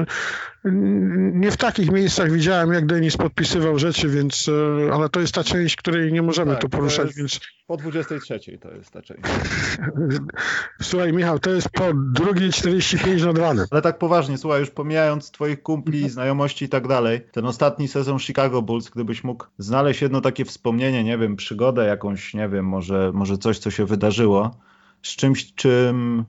nie 1.33 1.51
w 1.51 1.57
takich 1.57 1.91
miejscach 1.91 2.31
widziałem, 2.31 2.73
jak 2.73 2.85
Denis 2.85 3.17
podpisywał 3.17 3.79
rzeczy, 3.79 4.09
więc, 4.09 4.49
e, 4.87 4.93
ale 4.93 5.09
to 5.09 5.19
jest 5.19 5.33
ta 5.33 5.43
część, 5.43 5.75
której 5.75 6.13
nie 6.13 6.21
możemy 6.21 6.51
tak, 6.51 6.61
tu 6.61 6.69
poruszać, 6.69 7.15
więc... 7.15 7.39
Po 7.67 7.77
23 7.77 8.39
to 8.57 8.71
jest 8.71 8.91
ta 8.91 9.01
część. 9.01 9.21
Słuchaj, 10.81 11.13
Michał, 11.13 11.39
to 11.39 11.49
jest 11.49 11.69
po 11.69 11.83
drugiej 11.93 12.51
45 12.51 13.23
nad 13.23 13.37
ranem. 13.37 13.65
Ale 13.71 13.81
tak 13.81 13.97
poważnie, 13.97 14.37
słuchaj, 14.37 14.59
już 14.59 14.69
pomijając 14.69 15.31
twoich 15.31 15.63
kumpli, 15.63 16.09
znajomości 16.09 16.65
i 16.65 16.69
tak 16.69 16.87
dalej, 16.87 17.21
ten 17.31 17.45
ostatni 17.45 17.87
sezon 17.87 18.19
Chicago 18.19 18.61
Bulls, 18.61 18.89
gdybyś 18.89 19.23
mógł 19.23 19.45
znaleźć 19.57 20.01
jedno 20.01 20.21
takie 20.21 20.45
wspomnienie, 20.45 21.03
nie 21.03 21.17
wiem, 21.17 21.35
przygodę 21.35 21.85
jakąś, 21.85 22.33
nie 22.33 22.49
wiem, 22.49 22.65
może, 22.65 23.11
może 23.13 23.37
coś, 23.37 23.59
co 23.59 23.71
się 23.71 23.85
wydarzyło, 23.85 24.51
z 25.03 25.15
czymś, 25.15 25.53
czym 25.53 26.25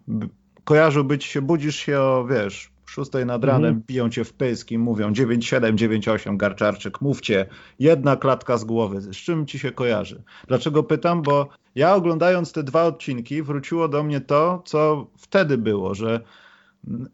kojarzyłby 0.64 1.18
ci 1.18 1.28
się, 1.28 1.42
budzisz 1.42 1.76
się 1.76 2.00
o, 2.00 2.26
wiesz, 2.30 2.74
szóstej 2.87 3.26
nad 3.26 3.44
ranem, 3.44 3.68
mhm. 3.68 3.82
biją 3.87 4.10
cię 4.10 4.24
w 4.24 4.32
pysk 4.32 4.70
i 4.70 4.78
mówią 4.78 5.12
9-7, 5.12 5.74
9-8 5.74 6.37
Garczarczyk, 6.37 7.00
mówcie, 7.00 7.46
jedna 7.78 8.16
klatka 8.16 8.56
z 8.56 8.64
głowy. 8.64 9.00
Z 9.00 9.16
czym 9.16 9.46
ci 9.46 9.58
się 9.58 9.72
kojarzy? 9.72 10.22
Dlaczego 10.48 10.82
pytam? 10.82 11.22
Bo 11.22 11.48
ja 11.74 11.94
oglądając 11.94 12.52
te 12.52 12.62
dwa 12.62 12.84
odcinki 12.84 13.42
wróciło 13.42 13.88
do 13.88 14.02
mnie 14.02 14.20
to, 14.20 14.62
co 14.66 15.06
wtedy 15.16 15.58
było, 15.58 15.94
że 15.94 16.20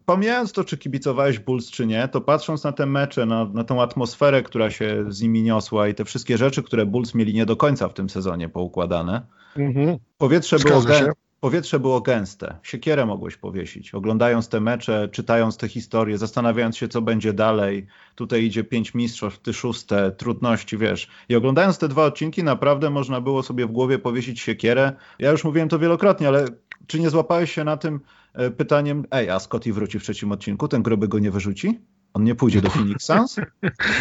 pomijając 0.07 0.53
to, 0.53 0.64
czy 0.64 0.79
kibicowałeś 0.79 1.38
Bulls, 1.38 1.70
czy 1.70 1.87
nie, 1.87 2.09
to 2.09 2.20
patrząc 2.20 2.64
na 2.64 2.73
te 2.73 2.87
mecze, 2.87 3.27
na, 3.27 3.44
na 3.44 3.64
tą 3.64 3.83
atmosferę, 3.83 4.42
która 4.42 4.70
się 4.70 5.05
z 5.09 5.23
nimi 5.23 5.42
niosła 5.42 5.88
i 5.88 5.94
te 5.94 6.05
wszystkie 6.05 6.38
rzeczy, 6.38 6.62
które 6.62 6.87
Bulls 6.87 7.14
mieli 7.14 7.35
nie 7.35 7.46
do 7.46 7.57
końca 7.57 7.88
w 7.88 7.94
tym 7.94 8.11
sezonie 8.11 8.49
poukładane, 8.49 9.27
mhm. 9.57 9.96
powietrze 10.18 10.59
było 10.59 10.83
gęste 10.83 11.12
powietrze 11.40 11.81
było 11.81 12.00
gęste. 12.00 12.59
Siekierę 12.62 13.07
mogłeś 13.07 13.37
powiesić. 13.37 13.94
Oglądając 13.94 14.48
te 14.48 14.61
mecze, 14.61 15.09
czytając 15.12 15.57
te 15.57 15.68
historie, 15.68 16.18
zastanawiając 16.18 16.76
się, 16.76 16.88
co 16.88 17.03
będzie 17.03 17.33
dalej. 17.33 17.87
Tutaj 18.14 18.44
idzie 18.44 18.64
pięć 18.64 18.94
mistrzostw, 18.94 19.40
ty 19.40 19.53
szóste, 19.53 20.12
trudności, 20.12 20.79
wiesz. 20.79 21.09
I 21.29 21.37
oglądając 21.37 21.79
te 21.79 21.88
dwa 21.88 22.05
odcinki, 22.05 22.44
naprawdę 22.44 22.90
można 22.90 23.20
było 23.20 23.42
sobie 23.42 23.66
w 23.66 23.72
głowie 23.72 23.98
powiesić 23.98 24.40
siekierę. 24.40 24.92
Ja 25.18 25.31
już 25.31 25.44
mówiłem 25.44 25.68
to 25.68 25.79
wielokrotnie, 25.79 26.29
ale 26.29 26.44
czy 26.87 27.00
nie 27.00 27.11
złapałeś 27.11 27.53
się 27.53 27.64
na 27.64 27.76
tym 27.76 28.00
e, 28.35 28.50
pytaniem, 28.50 29.05
ej, 29.11 29.31
a 29.31 29.40
Scotty 29.40 29.72
wróci 29.72 29.98
w 29.98 30.03
trzecim 30.03 30.33
odcinku, 30.33 30.68
ten 30.68 30.83
gruby 30.83 31.09
go 31.09 31.18
nie 31.18 31.31
wyrzuci? 31.31 31.81
On 32.14 32.25
nie 32.25 32.35
pójdzie 32.35 32.62
do 32.62 32.70
Phoenix 32.70 33.05
Suns? 33.05 33.37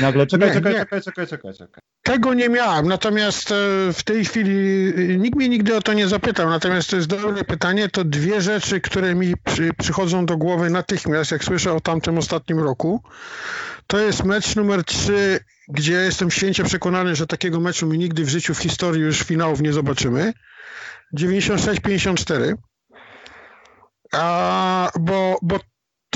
Nagle 0.02 0.28
czekaj, 0.28 0.48
nie, 0.48 0.54
czekaj, 0.54 0.74
nie. 0.74 0.80
czekaj, 0.80 1.02
czekaj, 1.02 1.28
czekaj, 1.28 1.54
czekaj. 1.54 1.82
Tego 2.04 2.34
nie 2.34 2.50
miałem, 2.50 2.88
natomiast 2.88 3.52
e, 3.52 3.56
w 3.94 4.04
tej 4.04 4.26
chwili 4.26 4.94
e, 4.98 5.18
nikt 5.18 5.36
mnie 5.36 5.50
nigdy 5.50 5.76
o 5.76 5.82
to 5.82 5.94
nie 5.94 6.08
zapytał, 6.08 6.50
natomiast 6.50 6.90
to 6.90 6.96
jest 6.96 7.08
dobre 7.08 7.44
pytanie, 7.44 7.90
to 7.90 8.04
dwie 8.04 8.42
rzeczy, 8.42 8.82
które 8.82 9.16
mi 9.16 9.34
przy, 9.46 9.72
przychodzą 9.80 10.26
do 10.26 10.38
głowy 10.38 10.70
natychmiast, 10.70 11.32
jak 11.32 11.44
słyszę 11.44 11.74
o 11.74 11.80
tamtym 11.80 12.18
ostatnim 12.18 12.60
roku. 12.60 13.04
To 13.88 14.00
jest 14.00 14.24
mecz 14.24 14.56
numer 14.56 14.84
3, 14.84 15.40
gdzie 15.68 15.94
jestem 15.94 16.32
święcie 16.32 16.64
przekonany, 16.64 17.16
że 17.16 17.28
takiego 17.28 17.60
meczu 17.60 17.88
mi 17.88 17.98
nigdy 17.98 18.24
w 18.24 18.30
życiu, 18.30 18.54
w 18.54 18.60
historii 18.60 19.02
już 19.02 19.20
finałów 19.20 19.62
nie 19.62 19.74
zobaczymy. 19.74 20.34
96-54. 21.18 22.54
A, 24.14 24.92
bo, 25.00 25.40
bo 25.42 25.60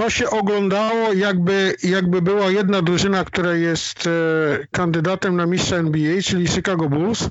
to 0.03 0.09
się 0.09 0.29
oglądało 0.29 1.13
jakby, 1.13 1.75
jakby 1.83 2.21
była 2.21 2.51
jedna 2.51 2.81
drużyna, 2.81 3.25
która 3.25 3.53
jest 3.53 4.07
e, 4.07 4.09
kandydatem 4.71 5.35
na 5.35 5.45
mistrza 5.45 5.75
NBA, 5.75 6.21
czyli 6.21 6.47
Chicago 6.47 6.89
Bulls. 6.89 7.29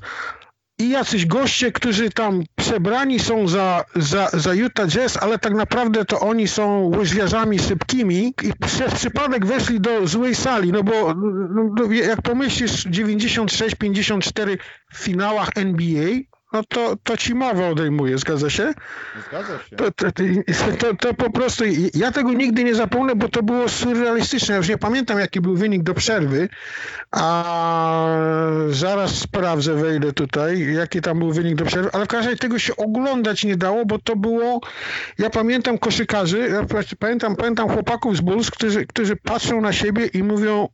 I 0.79 0.89
jacyś 0.89 1.25
goście, 1.25 1.71
którzy 1.71 2.09
tam 2.09 2.43
przebrani 2.55 3.19
są 3.19 3.47
za, 3.47 3.85
za, 3.95 4.29
za 4.33 4.53
Utah 4.53 4.87
Jazz, 4.87 5.17
ale 5.17 5.39
tak 5.39 5.53
naprawdę 5.53 6.05
to 6.05 6.19
oni 6.19 6.47
są 6.47 6.91
łyżwiarzami 6.97 7.59
sypkimi 7.59 8.33
i 8.43 8.53
przez 8.61 8.93
przypadek 8.93 9.45
weszli 9.45 9.79
do 9.79 10.07
złej 10.07 10.35
sali, 10.35 10.71
no 10.71 10.83
bo 10.83 11.13
no, 11.13 11.69
no 11.77 11.91
jak 11.91 12.21
pomyślisz 12.21 12.87
96-54 12.87 14.57
w 14.93 14.97
finałach 14.97 15.49
NBA, 15.55 16.19
no 16.53 16.63
to, 16.63 16.95
to 17.03 17.17
ci 17.17 17.35
mowę 17.35 17.67
odejmuje, 17.67 18.17
zgadza 18.17 18.49
się? 18.49 18.73
Zgadza 19.27 19.59
się. 19.69 19.75
To, 19.75 19.91
to, 19.91 20.11
to, 20.79 20.95
to, 20.95 21.13
po 21.13 21.29
prostu, 21.31 21.63
ja 21.93 22.11
tego 22.11 22.33
nigdy 22.33 22.63
nie 22.63 22.75
zapomnę, 22.75 23.15
bo 23.15 23.29
to 23.29 23.43
było 23.43 23.69
surrealistyczne. 23.69 24.53
Ja 24.53 24.57
już 24.57 24.69
nie 24.69 24.77
pamiętam, 24.77 25.19
jaki 25.19 25.41
był 25.41 25.55
wynik 25.55 25.83
do 25.83 25.93
przerwy, 25.93 26.49
a 27.11 28.17
zaraz 28.69 29.15
sprawdzę, 29.15 29.73
wejdę 29.73 30.13
tutaj, 30.13 30.73
jaki 30.73 31.01
tam 31.01 31.19
był 31.19 31.31
wynik 31.31 31.55
do 31.55 31.65
przerwy, 31.65 31.89
ale 31.93 32.05
w 32.05 32.07
każdym 32.07 32.29
razie 32.29 32.39
tego 32.39 32.59
się 32.59 32.75
oglądać 32.75 33.43
nie 33.43 33.57
dało, 33.57 33.85
bo 33.85 33.99
to 33.99 34.15
było, 34.15 34.61
ja 35.17 35.29
pamiętam 35.29 35.77
koszykarzy, 35.77 36.49
ja 36.49 36.65
pamiętam, 36.99 37.35
pamiętam 37.35 37.69
chłopaków 37.69 38.17
z 38.17 38.21
Bulls, 38.21 38.51
którzy, 38.51 38.85
którzy 38.85 39.15
patrzą 39.15 39.61
na 39.61 39.73
siebie 39.73 40.05
i 40.05 40.23
mówią, 40.23 40.67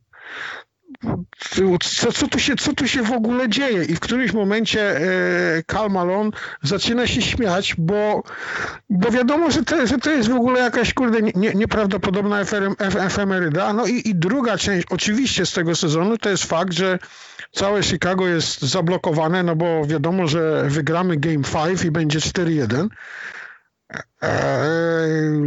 co, 1.80 2.12
co, 2.12 2.28
tu 2.28 2.38
się, 2.38 2.56
co 2.56 2.72
tu 2.72 2.88
się 2.88 3.02
w 3.02 3.12
ogóle 3.12 3.48
dzieje? 3.48 3.84
I 3.84 3.94
w 3.94 4.00
którymś 4.00 4.32
momencie 4.32 4.96
e, 4.96 5.62
Karl 5.66 5.90
Malone 5.90 6.30
zaczyna 6.62 7.06
się 7.06 7.22
śmiać, 7.22 7.74
bo, 7.78 8.22
bo 8.90 9.10
wiadomo, 9.10 9.50
że 9.50 9.64
to, 9.64 9.86
że 9.86 9.98
to 9.98 10.10
jest 10.10 10.28
w 10.28 10.34
ogóle 10.34 10.60
jakaś 10.60 10.94
kurde 10.94 11.22
nie, 11.22 11.54
nieprawdopodobna 11.54 12.40
efem, 12.40 12.74
efemeryda. 12.78 13.72
No 13.72 13.86
i, 13.86 14.08
i 14.08 14.14
druga 14.14 14.58
część 14.58 14.86
oczywiście 14.90 15.46
z 15.46 15.52
tego 15.52 15.76
sezonu 15.76 16.18
to 16.18 16.30
jest 16.30 16.44
fakt, 16.44 16.72
że 16.72 16.98
całe 17.52 17.82
Chicago 17.82 18.26
jest 18.26 18.62
zablokowane, 18.62 19.42
no 19.42 19.56
bo 19.56 19.86
wiadomo, 19.86 20.26
że 20.26 20.64
wygramy 20.68 21.16
Game 21.16 21.42
5 21.66 21.84
i 21.84 21.90
będzie 21.90 22.18
4-1. 22.18 22.88
Eee, 24.22 25.46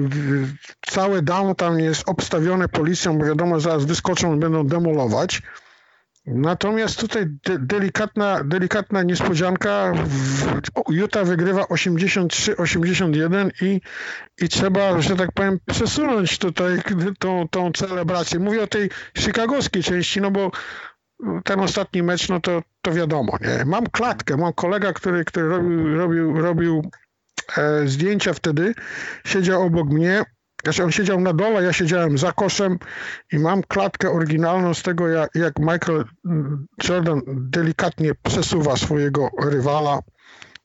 całe 0.81 1.21
downtown 1.21 1.79
jest 1.79 2.03
obstawione 2.09 2.67
policją, 2.67 3.17
bo 3.17 3.25
wiadomo, 3.25 3.59
zaraz 3.59 3.85
wyskoczą 3.85 4.35
i 4.35 4.39
będą 4.39 4.67
demolować. 4.67 5.41
Natomiast 6.25 6.99
tutaj 6.99 7.25
de 7.25 7.59
delikatna, 7.59 8.43
delikatna 8.43 9.03
niespodzianka. 9.03 9.93
Utah 10.89 11.25
wygrywa 11.27 11.61
83-81 11.61 13.49
i, 13.61 13.81
i 14.41 14.49
trzeba, 14.49 15.01
że 15.01 15.15
tak 15.15 15.31
powiem, 15.31 15.59
przesunąć 15.65 16.37
tutaj 16.37 16.81
tą, 17.19 17.47
tą 17.47 17.71
celebrację. 17.71 18.39
Mówię 18.39 18.63
o 18.63 18.67
tej 18.67 18.89
chicagowskiej 19.17 19.83
części, 19.83 20.21
no 20.21 20.31
bo 20.31 20.51
ten 21.43 21.59
ostatni 21.59 22.03
mecz, 22.03 22.29
no 22.29 22.39
to, 22.39 22.61
to 22.81 22.91
wiadomo. 22.91 23.37
Nie? 23.41 23.65
Mam 23.65 23.87
klatkę, 23.87 24.37
mam 24.37 24.53
kolega, 24.53 24.93
który, 24.93 25.25
który 25.25 25.49
robił, 25.49 25.97
robił, 25.97 26.41
robił 26.41 26.91
zdjęcia 27.85 28.33
wtedy, 28.33 28.73
siedział 29.25 29.61
obok 29.61 29.89
mnie. 29.89 30.23
Znaczy 30.63 30.83
on 30.83 30.91
siedział 30.91 31.21
na 31.21 31.33
dole, 31.33 31.63
ja 31.63 31.73
siedziałem 31.73 32.17
za 32.17 32.31
koszem 32.31 32.77
i 33.31 33.39
mam 33.39 33.63
klatkę 33.63 34.11
oryginalną 34.11 34.73
z 34.73 34.83
tego, 34.83 35.07
jak, 35.07 35.35
jak 35.35 35.59
Michael 35.59 36.05
Jordan 36.89 37.21
delikatnie 37.27 38.11
przesuwa 38.23 38.77
swojego 38.77 39.29
rywala 39.41 39.99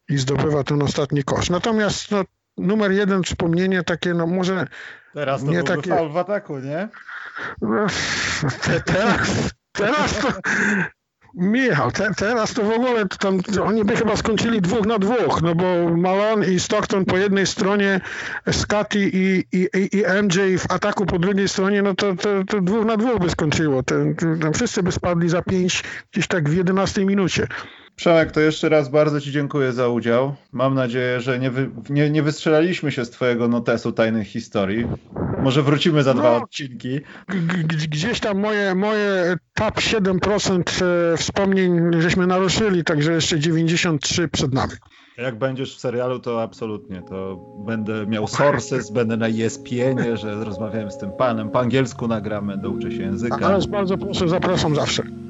i 0.09 0.19
zdobywa 0.19 0.65
ten 0.65 0.83
ostatni 0.83 1.25
kosz. 1.25 1.51
Natomiast 1.51 2.11
no, 2.11 2.25
numer 2.59 2.93
jeden 2.93 3.23
wspomnienie 3.23 3.83
takie, 3.83 4.15
no 4.15 4.27
może 4.27 4.67
Teraz 5.15 5.45
to 5.45 5.51
nie 5.51 5.63
takie 5.63 6.09
w 6.09 6.17
ataku, 6.17 6.59
nie? 6.59 6.89
No, 7.61 7.87
teraz, 8.85 9.51
teraz 9.73 10.19
to 10.19 10.33
Michał, 11.35 11.91
te, 11.91 12.15
teraz 12.17 12.55
to 12.55 12.63
w 12.63 12.71
ogóle 12.71 13.07
to 13.07 13.17
tam, 13.17 13.41
oni 13.65 13.85
by 13.85 13.97
chyba 13.97 14.17
skończyli 14.17 14.61
dwóch 14.61 14.87
na 14.87 14.99
dwóch, 14.99 15.43
no 15.43 15.55
bo 15.55 15.97
Malone 15.97 16.47
i 16.47 16.61
Stockton 16.61 17.05
po 17.05 17.17
jednej 17.17 17.47
stronie, 17.47 18.01
Scotty 18.53 19.11
i, 19.13 19.45
i, 19.53 19.69
i 19.93 20.03
MJ 20.23 20.59
w 20.59 20.71
ataku 20.73 21.07
po 21.07 21.19
drugiej 21.19 21.49
stronie, 21.49 21.83
no 21.83 21.95
to, 21.95 22.17
to, 22.17 22.45
to 22.45 22.61
dwóch 22.61 22.85
na 22.85 22.97
dwóch 22.97 23.19
by 23.19 23.31
skończyło. 23.31 23.83
Tam 23.83 24.53
wszyscy 24.55 24.83
by 24.83 24.93
spadli 24.93 25.29
za 25.29 25.43
pięć 25.43 25.85
gdzieś 26.13 26.27
tak 26.27 26.49
w 26.49 26.57
jedenastej 26.57 27.07
minucie. 27.07 27.47
Przemek, 27.99 28.33
to 28.33 28.41
jeszcze 28.41 28.69
raz 28.69 28.89
bardzo 28.89 29.21
Ci 29.21 29.33
dziękuję 29.33 29.73
za 29.73 29.89
udział. 29.89 30.35
Mam 30.53 30.75
nadzieję, 30.75 31.21
że 31.21 31.39
nie, 31.39 31.51
wy, 31.51 31.71
nie, 31.91 32.11
nie 32.11 32.23
wystrzelaliśmy 32.23 32.93
się 32.93 33.05
z 33.05 33.11
Twojego 33.11 33.49
notesu 33.49 33.93
tajnych 33.93 34.29
historii. 34.29 34.87
Może 35.43 35.63
wrócimy 35.63 36.03
za 36.03 36.15
no, 36.15 36.21
dwa 36.21 36.37
odcinki. 36.37 37.01
Gdzieś 37.89 38.21
tam 38.21 38.39
moje, 38.39 38.75
moje 38.75 39.37
top 39.55 39.75
7% 39.75 40.85
e, 40.85 41.17
wspomnień 41.17 41.81
żeśmy 41.99 42.27
naruszyli, 42.27 42.85
także 42.85 43.13
jeszcze 43.13 43.39
93 43.39 44.29
przed 44.29 44.55
nami. 44.55 44.73
Jak 45.17 45.39
będziesz 45.39 45.77
w 45.77 45.81
serialu, 45.81 46.19
to 46.19 46.43
absolutnie. 46.43 47.03
To 47.03 47.37
będę 47.67 48.07
miał 48.07 48.29
sources, 48.29 48.91
będę 49.01 49.17
na 49.17 49.29
ESPN-ie, 49.29 50.17
że 50.17 50.45
rozmawiałem 50.45 50.91
z 50.91 50.99
tym 50.99 51.13
panem. 51.13 51.51
Po 51.51 51.61
angielsku 51.61 52.09
nagramy, 52.09 52.59
douczę 52.59 52.91
się 52.91 53.03
języka. 53.03 53.47
Ale 53.47 53.59
bardzo 53.69 53.99
proszę, 53.99 54.29
zapraszam 54.29 54.75
zawsze. 54.75 55.28